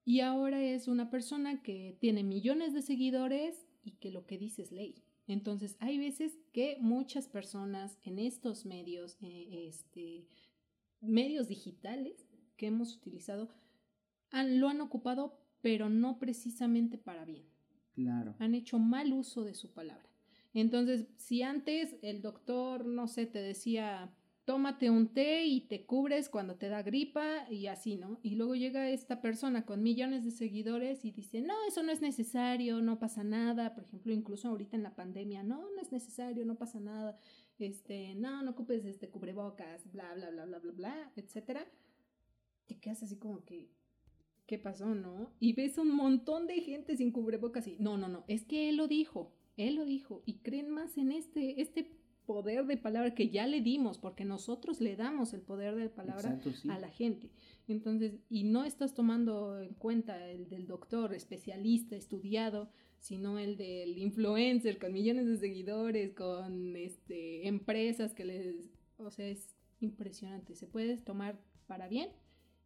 Y 0.08 0.20
ahora 0.20 0.62
es 0.62 0.88
una 0.88 1.10
persona 1.10 1.60
que 1.62 1.94
tiene 2.00 2.24
millones 2.24 2.72
de 2.72 2.80
seguidores 2.80 3.66
y 3.84 3.90
que 4.00 4.10
lo 4.10 4.24
que 4.24 4.38
dice 4.38 4.62
es 4.62 4.72
ley. 4.72 5.04
Entonces, 5.26 5.76
hay 5.80 5.98
veces 5.98 6.38
que 6.54 6.78
muchas 6.80 7.28
personas 7.28 7.98
en 8.04 8.18
estos 8.18 8.64
medios, 8.64 9.18
eh, 9.20 9.66
este, 9.68 10.26
medios 11.02 11.46
digitales 11.48 12.26
que 12.56 12.68
hemos 12.68 12.96
utilizado, 12.96 13.50
han- 14.30 14.58
lo 14.60 14.70
han 14.70 14.80
ocupado, 14.80 15.38
pero 15.60 15.90
no 15.90 16.18
precisamente 16.18 16.96
para 16.96 17.26
bien. 17.26 17.44
Claro. 17.92 18.34
Han 18.38 18.54
hecho 18.54 18.78
mal 18.78 19.12
uso 19.12 19.44
de 19.44 19.52
su 19.52 19.74
palabra. 19.74 20.08
Entonces, 20.54 21.06
si 21.18 21.42
antes 21.42 21.96
el 22.00 22.22
doctor, 22.22 22.86
no 22.86 23.08
sé, 23.08 23.26
te 23.26 23.40
decía, 23.42 24.10
tómate 24.48 24.88
un 24.88 25.08
té 25.08 25.44
y 25.44 25.60
te 25.60 25.84
cubres 25.84 26.30
cuando 26.30 26.56
te 26.56 26.70
da 26.70 26.82
gripa 26.82 27.46
y 27.50 27.66
así, 27.66 27.98
¿no? 27.98 28.18
Y 28.22 28.36
luego 28.36 28.54
llega 28.54 28.88
esta 28.88 29.20
persona 29.20 29.66
con 29.66 29.82
millones 29.82 30.24
de 30.24 30.30
seguidores 30.30 31.04
y 31.04 31.10
dice, 31.10 31.42
no, 31.42 31.52
eso 31.68 31.82
no 31.82 31.92
es 31.92 32.00
necesario, 32.00 32.80
no 32.80 32.98
pasa 32.98 33.22
nada. 33.24 33.74
Por 33.74 33.84
ejemplo, 33.84 34.10
incluso 34.10 34.48
ahorita 34.48 34.74
en 34.74 34.84
la 34.84 34.96
pandemia, 34.96 35.42
no, 35.42 35.68
no 35.74 35.82
es 35.82 35.92
necesario, 35.92 36.46
no 36.46 36.56
pasa 36.56 36.80
nada. 36.80 37.18
Este, 37.58 38.14
no, 38.14 38.42
no 38.42 38.52
ocupes 38.52 38.86
este 38.86 39.10
cubrebocas, 39.10 39.92
bla, 39.92 40.14
bla, 40.14 40.30
bla, 40.30 40.46
bla, 40.46 40.58
bla, 40.60 40.72
bla, 40.72 41.12
etcétera. 41.14 41.66
Te 42.64 42.78
quedas 42.78 43.02
así 43.02 43.18
como 43.18 43.44
que, 43.44 43.68
¿qué 44.46 44.58
pasó, 44.58 44.94
no? 44.94 45.30
Y 45.40 45.52
ves 45.52 45.76
un 45.76 45.90
montón 45.94 46.46
de 46.46 46.62
gente 46.62 46.96
sin 46.96 47.12
cubrebocas 47.12 47.66
y, 47.66 47.76
no, 47.80 47.98
no, 47.98 48.08
no, 48.08 48.24
es 48.28 48.46
que 48.46 48.70
él 48.70 48.78
lo 48.78 48.88
dijo, 48.88 49.30
él 49.58 49.74
lo 49.74 49.84
dijo, 49.84 50.22
y 50.24 50.38
creen 50.38 50.70
más 50.70 50.96
en 50.96 51.12
este, 51.12 51.60
este 51.60 51.98
poder 52.28 52.66
de 52.66 52.76
palabra 52.76 53.14
que 53.14 53.30
ya 53.30 53.46
le 53.46 53.62
dimos, 53.62 53.96
porque 53.96 54.26
nosotros 54.26 54.82
le 54.82 54.96
damos 54.96 55.32
el 55.32 55.40
poder 55.40 55.74
de 55.76 55.88
palabra 55.88 56.28
Exacto, 56.28 56.52
sí. 56.52 56.68
a 56.68 56.78
la 56.78 56.90
gente. 56.90 57.30
Entonces, 57.66 58.20
y 58.28 58.44
no 58.44 58.64
estás 58.64 58.92
tomando 58.92 59.62
en 59.62 59.72
cuenta 59.72 60.28
el 60.28 60.50
del 60.50 60.66
doctor 60.66 61.14
especialista, 61.14 61.96
estudiado, 61.96 62.68
sino 62.98 63.38
el 63.38 63.56
del 63.56 63.96
influencer 63.96 64.78
con 64.78 64.92
millones 64.92 65.26
de 65.26 65.38
seguidores, 65.38 66.12
con 66.12 66.76
este 66.76 67.48
empresas 67.48 68.12
que 68.12 68.26
les, 68.26 68.56
o 68.98 69.10
sea, 69.10 69.26
es 69.26 69.56
impresionante. 69.80 70.54
Se 70.54 70.66
puede 70.66 70.98
tomar 70.98 71.40
para 71.66 71.88
bien 71.88 72.10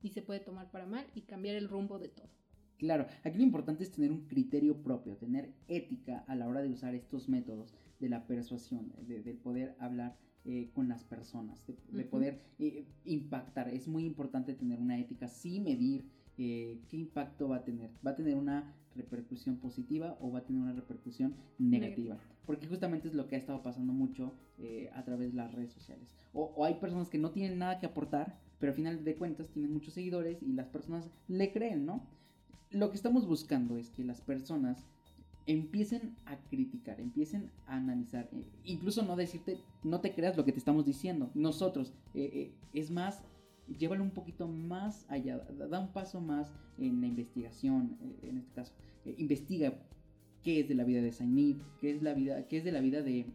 y 0.02 0.08
se 0.10 0.22
puede 0.22 0.40
tomar 0.40 0.72
para 0.72 0.86
mal 0.86 1.06
y 1.14 1.20
cambiar 1.20 1.54
el 1.54 1.68
rumbo 1.68 2.00
de 2.00 2.08
todo. 2.08 2.30
Claro, 2.78 3.06
aquí 3.22 3.38
lo 3.38 3.44
importante 3.44 3.84
es 3.84 3.92
tener 3.92 4.10
un 4.10 4.26
criterio 4.26 4.82
propio, 4.82 5.16
tener 5.16 5.52
ética 5.68 6.24
a 6.26 6.34
la 6.34 6.48
hora 6.48 6.62
de 6.62 6.68
usar 6.68 6.96
estos 6.96 7.28
métodos 7.28 7.72
de 8.02 8.08
la 8.08 8.26
persuasión, 8.26 8.92
de, 9.06 9.22
de 9.22 9.32
poder 9.32 9.76
hablar 9.78 10.18
eh, 10.44 10.70
con 10.74 10.88
las 10.88 11.04
personas, 11.04 11.64
de, 11.92 12.04
poder 12.04 12.42
eh, 12.58 12.84
impactar. 13.04 13.68
Es 13.68 13.86
muy 13.86 14.04
importante 14.04 14.54
tener 14.54 14.80
una 14.80 14.98
ética, 14.98 15.28
sí 15.28 15.60
medir 15.60 16.04
eh, 16.36 16.80
qué 16.88 16.96
impacto 16.96 17.48
va 17.48 17.58
a 17.58 17.64
tener. 17.64 17.90
¿Va 18.04 18.10
a 18.10 18.16
tener 18.16 18.34
una 18.34 18.74
repercusión 18.96 19.58
positiva 19.58 20.18
o 20.20 20.32
va 20.32 20.40
a 20.40 20.44
tener 20.44 20.60
una 20.60 20.72
repercusión 20.72 21.36
negativa? 21.60 22.18
Porque 22.44 22.66
justamente 22.66 23.06
es 23.06 23.14
lo 23.14 23.28
que 23.28 23.36
ha 23.36 23.38
estado 23.38 23.62
pasando 23.62 23.92
mucho 23.92 24.34
a 24.94 25.04
través 25.04 25.30
de 25.30 25.36
las 25.36 25.52
redes 25.52 25.72
sociales. 25.72 26.16
O, 26.32 26.52
o 26.56 26.64
hay 26.64 26.74
personas 26.74 27.08
que 27.08 27.18
no 27.18 27.30
tienen 27.30 27.58
nada 27.58 27.78
que 27.78 27.86
aportar, 27.86 28.40
pero 28.58 28.70
al 28.70 28.76
final 28.76 29.04
de 29.04 29.14
cuentas 29.14 29.48
tienen 29.48 29.72
muchos 29.72 29.94
seguidores 29.94 30.42
y 30.42 30.52
las 30.52 30.68
personas 30.68 31.08
le 31.28 31.52
creen, 31.52 31.86
¿no? 31.86 32.06
lo 32.72 32.90
que 32.90 32.96
estamos 32.96 33.26
buscando 33.26 33.76
es 33.76 33.90
que 33.90 34.02
las 34.02 34.20
personas 34.20 34.86
empiecen 35.46 36.16
a 36.26 36.36
criticar, 36.48 37.00
empiecen 37.00 37.50
a 37.66 37.76
analizar, 37.76 38.28
eh, 38.32 38.44
incluso 38.64 39.02
no 39.02 39.16
decirte, 39.16 39.58
no 39.82 40.00
te 40.00 40.14
creas 40.14 40.36
lo 40.36 40.44
que 40.44 40.52
te 40.52 40.58
estamos 40.58 40.84
diciendo. 40.86 41.30
Nosotros, 41.34 41.92
eh, 42.14 42.30
eh, 42.32 42.52
es 42.72 42.90
más, 42.90 43.22
llévalo 43.78 44.02
un 44.02 44.10
poquito 44.10 44.48
más 44.48 45.06
allá, 45.08 45.38
da, 45.38 45.80
un 45.80 45.92
paso 45.92 46.20
más 46.20 46.52
en 46.78 47.00
la 47.00 47.06
investigación, 47.06 47.96
en 48.22 48.38
este 48.38 48.52
caso, 48.52 48.72
investiga 49.18 49.74
qué 50.42 50.60
es 50.60 50.68
de 50.68 50.74
la 50.74 50.84
vida 50.84 51.00
de 51.00 51.12
Sainid, 51.12 51.56
qué 51.80 51.90
es 51.90 52.02
la 52.02 52.14
vida, 52.14 52.46
qué 52.48 52.58
es 52.58 52.64
de 52.64 52.72
la 52.72 52.80
vida 52.80 53.02
de 53.02 53.26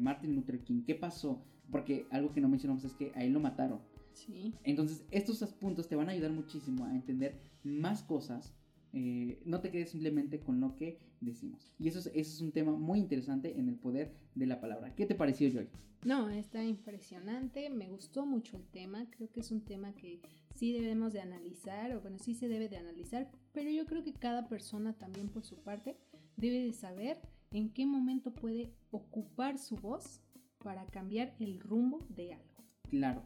Martin 0.00 0.34
Luther 0.34 0.60
King, 0.60 0.82
qué 0.86 0.94
pasó, 0.94 1.42
porque 1.70 2.06
algo 2.10 2.32
que 2.32 2.40
no 2.40 2.48
mencionamos 2.48 2.84
es 2.84 2.92
que 2.92 3.12
a 3.14 3.24
él 3.24 3.32
lo 3.32 3.40
mataron. 3.40 3.80
Sí. 4.12 4.54
Entonces, 4.62 5.04
estos 5.10 5.42
puntos 5.54 5.88
te 5.88 5.96
van 5.96 6.08
a 6.08 6.12
ayudar 6.12 6.32
muchísimo 6.32 6.84
a 6.84 6.94
entender 6.94 7.40
más 7.64 8.02
cosas. 8.02 8.54
Eh, 8.92 9.40
no 9.44 9.60
te 9.60 9.70
quedes 9.70 9.90
simplemente 9.90 10.40
con 10.40 10.60
lo 10.60 10.76
que 10.76 10.98
decimos. 11.20 11.72
Y 11.78 11.88
eso 11.88 11.98
es, 11.98 12.06
eso 12.06 12.16
es 12.16 12.40
un 12.40 12.52
tema 12.52 12.72
muy 12.72 12.98
interesante 12.98 13.58
en 13.58 13.68
el 13.68 13.76
poder 13.76 14.12
de 14.34 14.46
la 14.46 14.60
palabra. 14.60 14.94
¿Qué 14.94 15.06
te 15.06 15.14
pareció, 15.14 15.50
Joy? 15.50 15.68
No, 16.04 16.28
está 16.30 16.64
impresionante, 16.64 17.70
me 17.70 17.88
gustó 17.88 18.26
mucho 18.26 18.56
el 18.56 18.66
tema, 18.66 19.06
creo 19.10 19.30
que 19.30 19.38
es 19.38 19.52
un 19.52 19.60
tema 19.60 19.94
que 19.94 20.20
sí 20.52 20.72
debemos 20.72 21.12
de 21.12 21.20
analizar, 21.20 21.94
o 21.94 22.00
bueno, 22.00 22.18
sí 22.18 22.34
se 22.34 22.48
debe 22.48 22.68
de 22.68 22.76
analizar, 22.76 23.30
pero 23.52 23.70
yo 23.70 23.86
creo 23.86 24.02
que 24.02 24.12
cada 24.12 24.48
persona 24.48 24.94
también 24.94 25.28
por 25.28 25.44
su 25.44 25.62
parte 25.62 25.96
debe 26.36 26.64
de 26.64 26.72
saber 26.72 27.20
en 27.52 27.72
qué 27.72 27.86
momento 27.86 28.34
puede 28.34 28.72
ocupar 28.90 29.58
su 29.58 29.76
voz 29.76 30.20
para 30.58 30.86
cambiar 30.86 31.36
el 31.38 31.60
rumbo 31.60 32.04
de 32.08 32.34
algo. 32.34 32.64
Claro, 32.90 33.22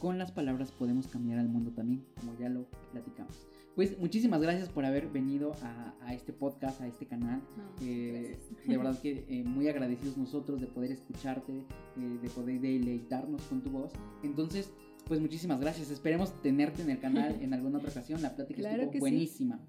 con 0.00 0.18
las 0.18 0.32
palabras 0.32 0.72
podemos 0.72 1.06
cambiar 1.06 1.38
al 1.38 1.48
mundo 1.48 1.70
también, 1.72 2.04
como 2.18 2.36
ya 2.38 2.48
lo 2.48 2.68
platicamos. 2.90 3.46
Pues 3.76 3.98
muchísimas 3.98 4.40
gracias 4.40 4.70
por 4.70 4.86
haber 4.86 5.08
venido 5.08 5.52
a, 5.62 5.94
a 6.00 6.14
este 6.14 6.32
podcast, 6.32 6.80
a 6.80 6.86
este 6.86 7.06
canal. 7.06 7.42
No, 7.58 7.64
Eh, 7.82 8.38
de 8.66 8.76
verdad 8.78 8.98
que 9.00 9.26
eh, 9.28 9.44
muy 9.44 9.68
agradecidos 9.68 10.16
nosotros 10.16 10.62
de 10.62 10.66
poder 10.66 10.92
escucharte, 10.92 11.52
eh, 11.52 12.18
de 12.22 12.30
poder 12.30 12.58
deleitarnos 12.58 13.42
con 13.42 13.60
tu 13.62 13.68
voz. 13.68 13.92
Entonces, 14.22 14.72
pues 15.06 15.20
muchísimas 15.20 15.60
gracias. 15.60 15.90
Esperemos 15.90 16.40
tenerte 16.40 16.80
en 16.80 16.88
el 16.90 16.98
canal 16.98 17.36
en 17.42 17.52
alguna 17.52 17.76
otra 17.76 17.90
ocasión. 17.90 18.22
La 18.22 18.34
plática 18.34 18.60
Claro 18.60 18.76
estuvo 18.76 18.92
que 18.92 18.98
sí. 18.98 19.00
buenísima. 19.00 19.60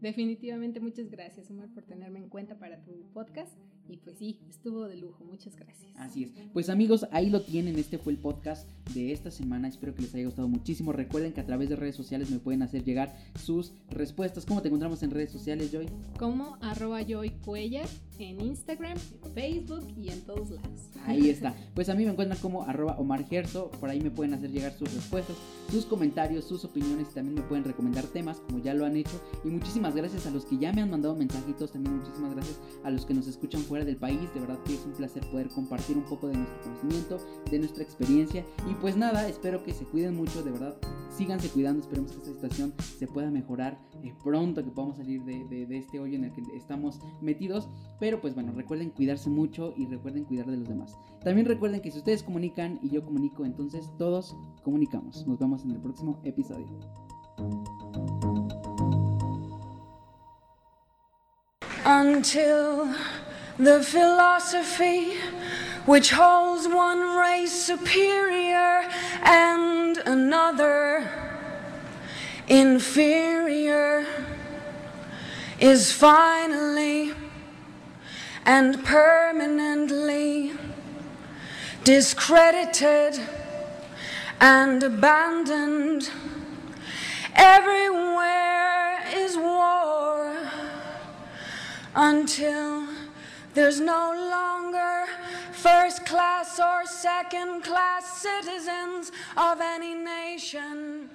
Definitivamente 0.00 0.80
muchas 0.80 1.08
gracias, 1.08 1.48
Omar, 1.50 1.72
por 1.72 1.84
tenerme 1.84 2.18
en 2.18 2.28
cuenta 2.28 2.58
para 2.58 2.82
tu 2.82 3.08
podcast. 3.12 3.56
Y 3.88 3.98
pues 3.98 4.18
sí, 4.18 4.40
estuvo 4.48 4.88
de 4.88 4.96
lujo. 4.96 5.24
Muchas 5.24 5.56
gracias. 5.56 5.92
Así 5.96 6.24
es. 6.24 6.32
Pues 6.52 6.68
amigos, 6.70 7.06
ahí 7.12 7.30
lo 7.30 7.42
tienen. 7.42 7.78
Este 7.78 7.98
fue 7.98 8.12
el 8.12 8.18
podcast 8.18 8.68
de 8.94 9.12
esta 9.12 9.30
semana. 9.30 9.68
Espero 9.68 9.94
que 9.94 10.02
les 10.02 10.14
haya 10.14 10.24
gustado 10.24 10.48
muchísimo. 10.48 10.92
Recuerden 10.92 11.32
que 11.32 11.40
a 11.40 11.46
través 11.46 11.68
de 11.68 11.76
redes 11.76 11.94
sociales 11.94 12.30
me 12.30 12.38
pueden 12.38 12.62
hacer 12.62 12.84
llegar 12.84 13.14
sus 13.40 13.72
respuestas. 13.90 14.46
¿Cómo 14.46 14.62
te 14.62 14.68
encontramos 14.68 15.02
en 15.02 15.10
redes 15.10 15.30
sociales, 15.30 15.70
Joy? 15.70 15.88
Como 16.18 16.56
arroba 16.60 17.02
Joy 17.02 17.30
Cuellar 17.44 17.88
en 18.18 18.40
Instagram, 18.40 18.96
en 19.24 19.32
Facebook 19.32 19.86
y 19.96 20.08
en 20.10 20.20
todos 20.22 20.50
lados. 20.50 20.88
Ahí 21.06 21.28
está. 21.28 21.54
Pues 21.74 21.88
a 21.88 21.94
mí 21.94 22.04
me 22.04 22.12
encuentran 22.12 22.40
como 22.40 22.62
arroba 22.62 22.96
Omar 22.98 23.26
Gerso. 23.26 23.70
Por 23.80 23.90
ahí 23.90 24.00
me 24.00 24.10
pueden 24.10 24.34
hacer 24.34 24.50
llegar 24.50 24.72
sus 24.72 24.92
respuestas, 24.94 25.36
sus 25.70 25.84
comentarios, 25.84 26.44
sus 26.44 26.64
opiniones. 26.64 27.08
Y 27.10 27.14
también 27.14 27.34
me 27.36 27.42
pueden 27.42 27.64
recomendar 27.64 28.04
temas 28.06 28.38
como 28.38 28.62
ya 28.62 28.74
lo 28.74 28.86
han 28.86 28.96
hecho. 28.96 29.20
Y 29.44 29.48
muchísimas 29.48 29.94
gracias 29.94 30.26
a 30.26 30.30
los 30.30 30.44
que 30.44 30.58
ya 30.58 30.72
me 30.72 30.82
han 30.82 30.90
mandado 30.90 31.14
mensajitos. 31.14 31.72
También 31.72 31.96
muchísimas 31.96 32.34
gracias 32.34 32.58
a 32.82 32.90
los 32.90 33.04
que 33.04 33.14
nos 33.14 33.26
escuchan 33.26 33.62
fuera 33.74 33.84
del 33.84 33.96
país. 33.96 34.32
De 34.32 34.38
verdad 34.38 34.56
que 34.64 34.74
es 34.74 34.84
un 34.86 34.92
placer 34.92 35.28
poder 35.32 35.48
compartir 35.48 35.96
un 35.96 36.04
poco 36.04 36.28
de 36.28 36.36
nuestro 36.36 36.62
conocimiento, 36.62 37.18
de 37.50 37.58
nuestra 37.58 37.82
experiencia. 37.82 38.44
Y 38.70 38.74
pues 38.74 38.96
nada, 38.96 39.26
espero 39.28 39.64
que 39.64 39.74
se 39.74 39.84
cuiden 39.84 40.14
mucho. 40.14 40.44
De 40.44 40.52
verdad, 40.52 40.76
síganse 41.10 41.48
cuidando. 41.48 41.80
Esperemos 41.80 42.12
que 42.12 42.18
esta 42.18 42.30
situación 42.30 42.72
se 42.78 43.08
pueda 43.08 43.32
mejorar 43.32 43.76
eh, 44.04 44.14
pronto, 44.22 44.62
que 44.62 44.70
podamos 44.70 44.98
salir 44.98 45.24
de, 45.24 45.66
de 45.66 45.76
este 45.76 45.98
hoyo 45.98 46.14
en 46.14 46.22
el 46.22 46.32
que 46.32 46.42
estamos 46.56 47.00
metidos. 47.20 47.68
Pero 47.98 48.20
pues 48.20 48.36
bueno, 48.36 48.52
recuerden 48.52 48.90
cuidarse 48.90 49.28
mucho 49.28 49.74
y 49.76 49.86
recuerden 49.86 50.22
cuidar 50.22 50.46
de 50.46 50.56
los 50.56 50.68
demás. 50.68 50.96
También 51.24 51.48
recuerden 51.48 51.80
que 51.80 51.90
si 51.90 51.98
ustedes 51.98 52.22
comunican 52.22 52.78
y 52.80 52.90
yo 52.90 53.04
comunico, 53.04 53.44
entonces 53.44 53.90
todos 53.98 54.36
comunicamos. 54.62 55.26
Nos 55.26 55.40
vemos 55.40 55.64
en 55.64 55.72
el 55.72 55.80
próximo 55.80 56.20
episodio. 56.22 56.68
Until 61.84 62.94
the 63.58 63.82
philosophy 63.82 65.14
which 65.86 66.10
holds 66.10 66.66
one 66.66 67.16
race 67.16 67.52
superior 67.52 68.88
and 69.22 69.98
another 69.98 71.08
inferior 72.48 74.06
is 75.60 75.92
finally 75.92 77.12
and 78.44 78.84
permanently 78.84 80.52
discredited 81.84 83.20
and 84.40 84.82
abandoned. 84.82 86.10
Everywhere 87.36 89.00
is 89.14 89.36
war 89.36 90.36
until 91.94 92.93
there's 93.54 93.80
no 93.80 94.12
longer 94.30 95.06
first 95.52 96.04
class 96.04 96.58
or 96.58 96.84
second 96.86 97.62
class 97.62 98.20
citizens 98.20 99.12
of 99.36 99.60
any 99.60 99.94
nation. 99.94 101.08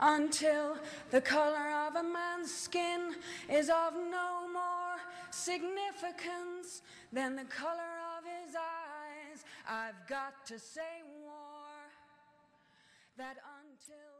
Until 0.00 0.76
the 1.10 1.20
color 1.20 1.70
of 1.86 1.94
a 1.94 2.02
man's 2.02 2.52
skin 2.52 3.14
is 3.48 3.68
of 3.68 3.94
no 3.94 4.48
more 4.52 4.98
significance 5.30 6.82
than 7.12 7.36
the 7.36 7.44
color 7.44 7.92
of 8.18 8.24
his 8.24 8.56
eyes. 8.56 9.44
I've 9.68 10.08
got 10.08 10.44
to 10.46 10.58
say 10.58 11.02
war 11.22 11.52
that 13.16 13.36
until 13.60 14.11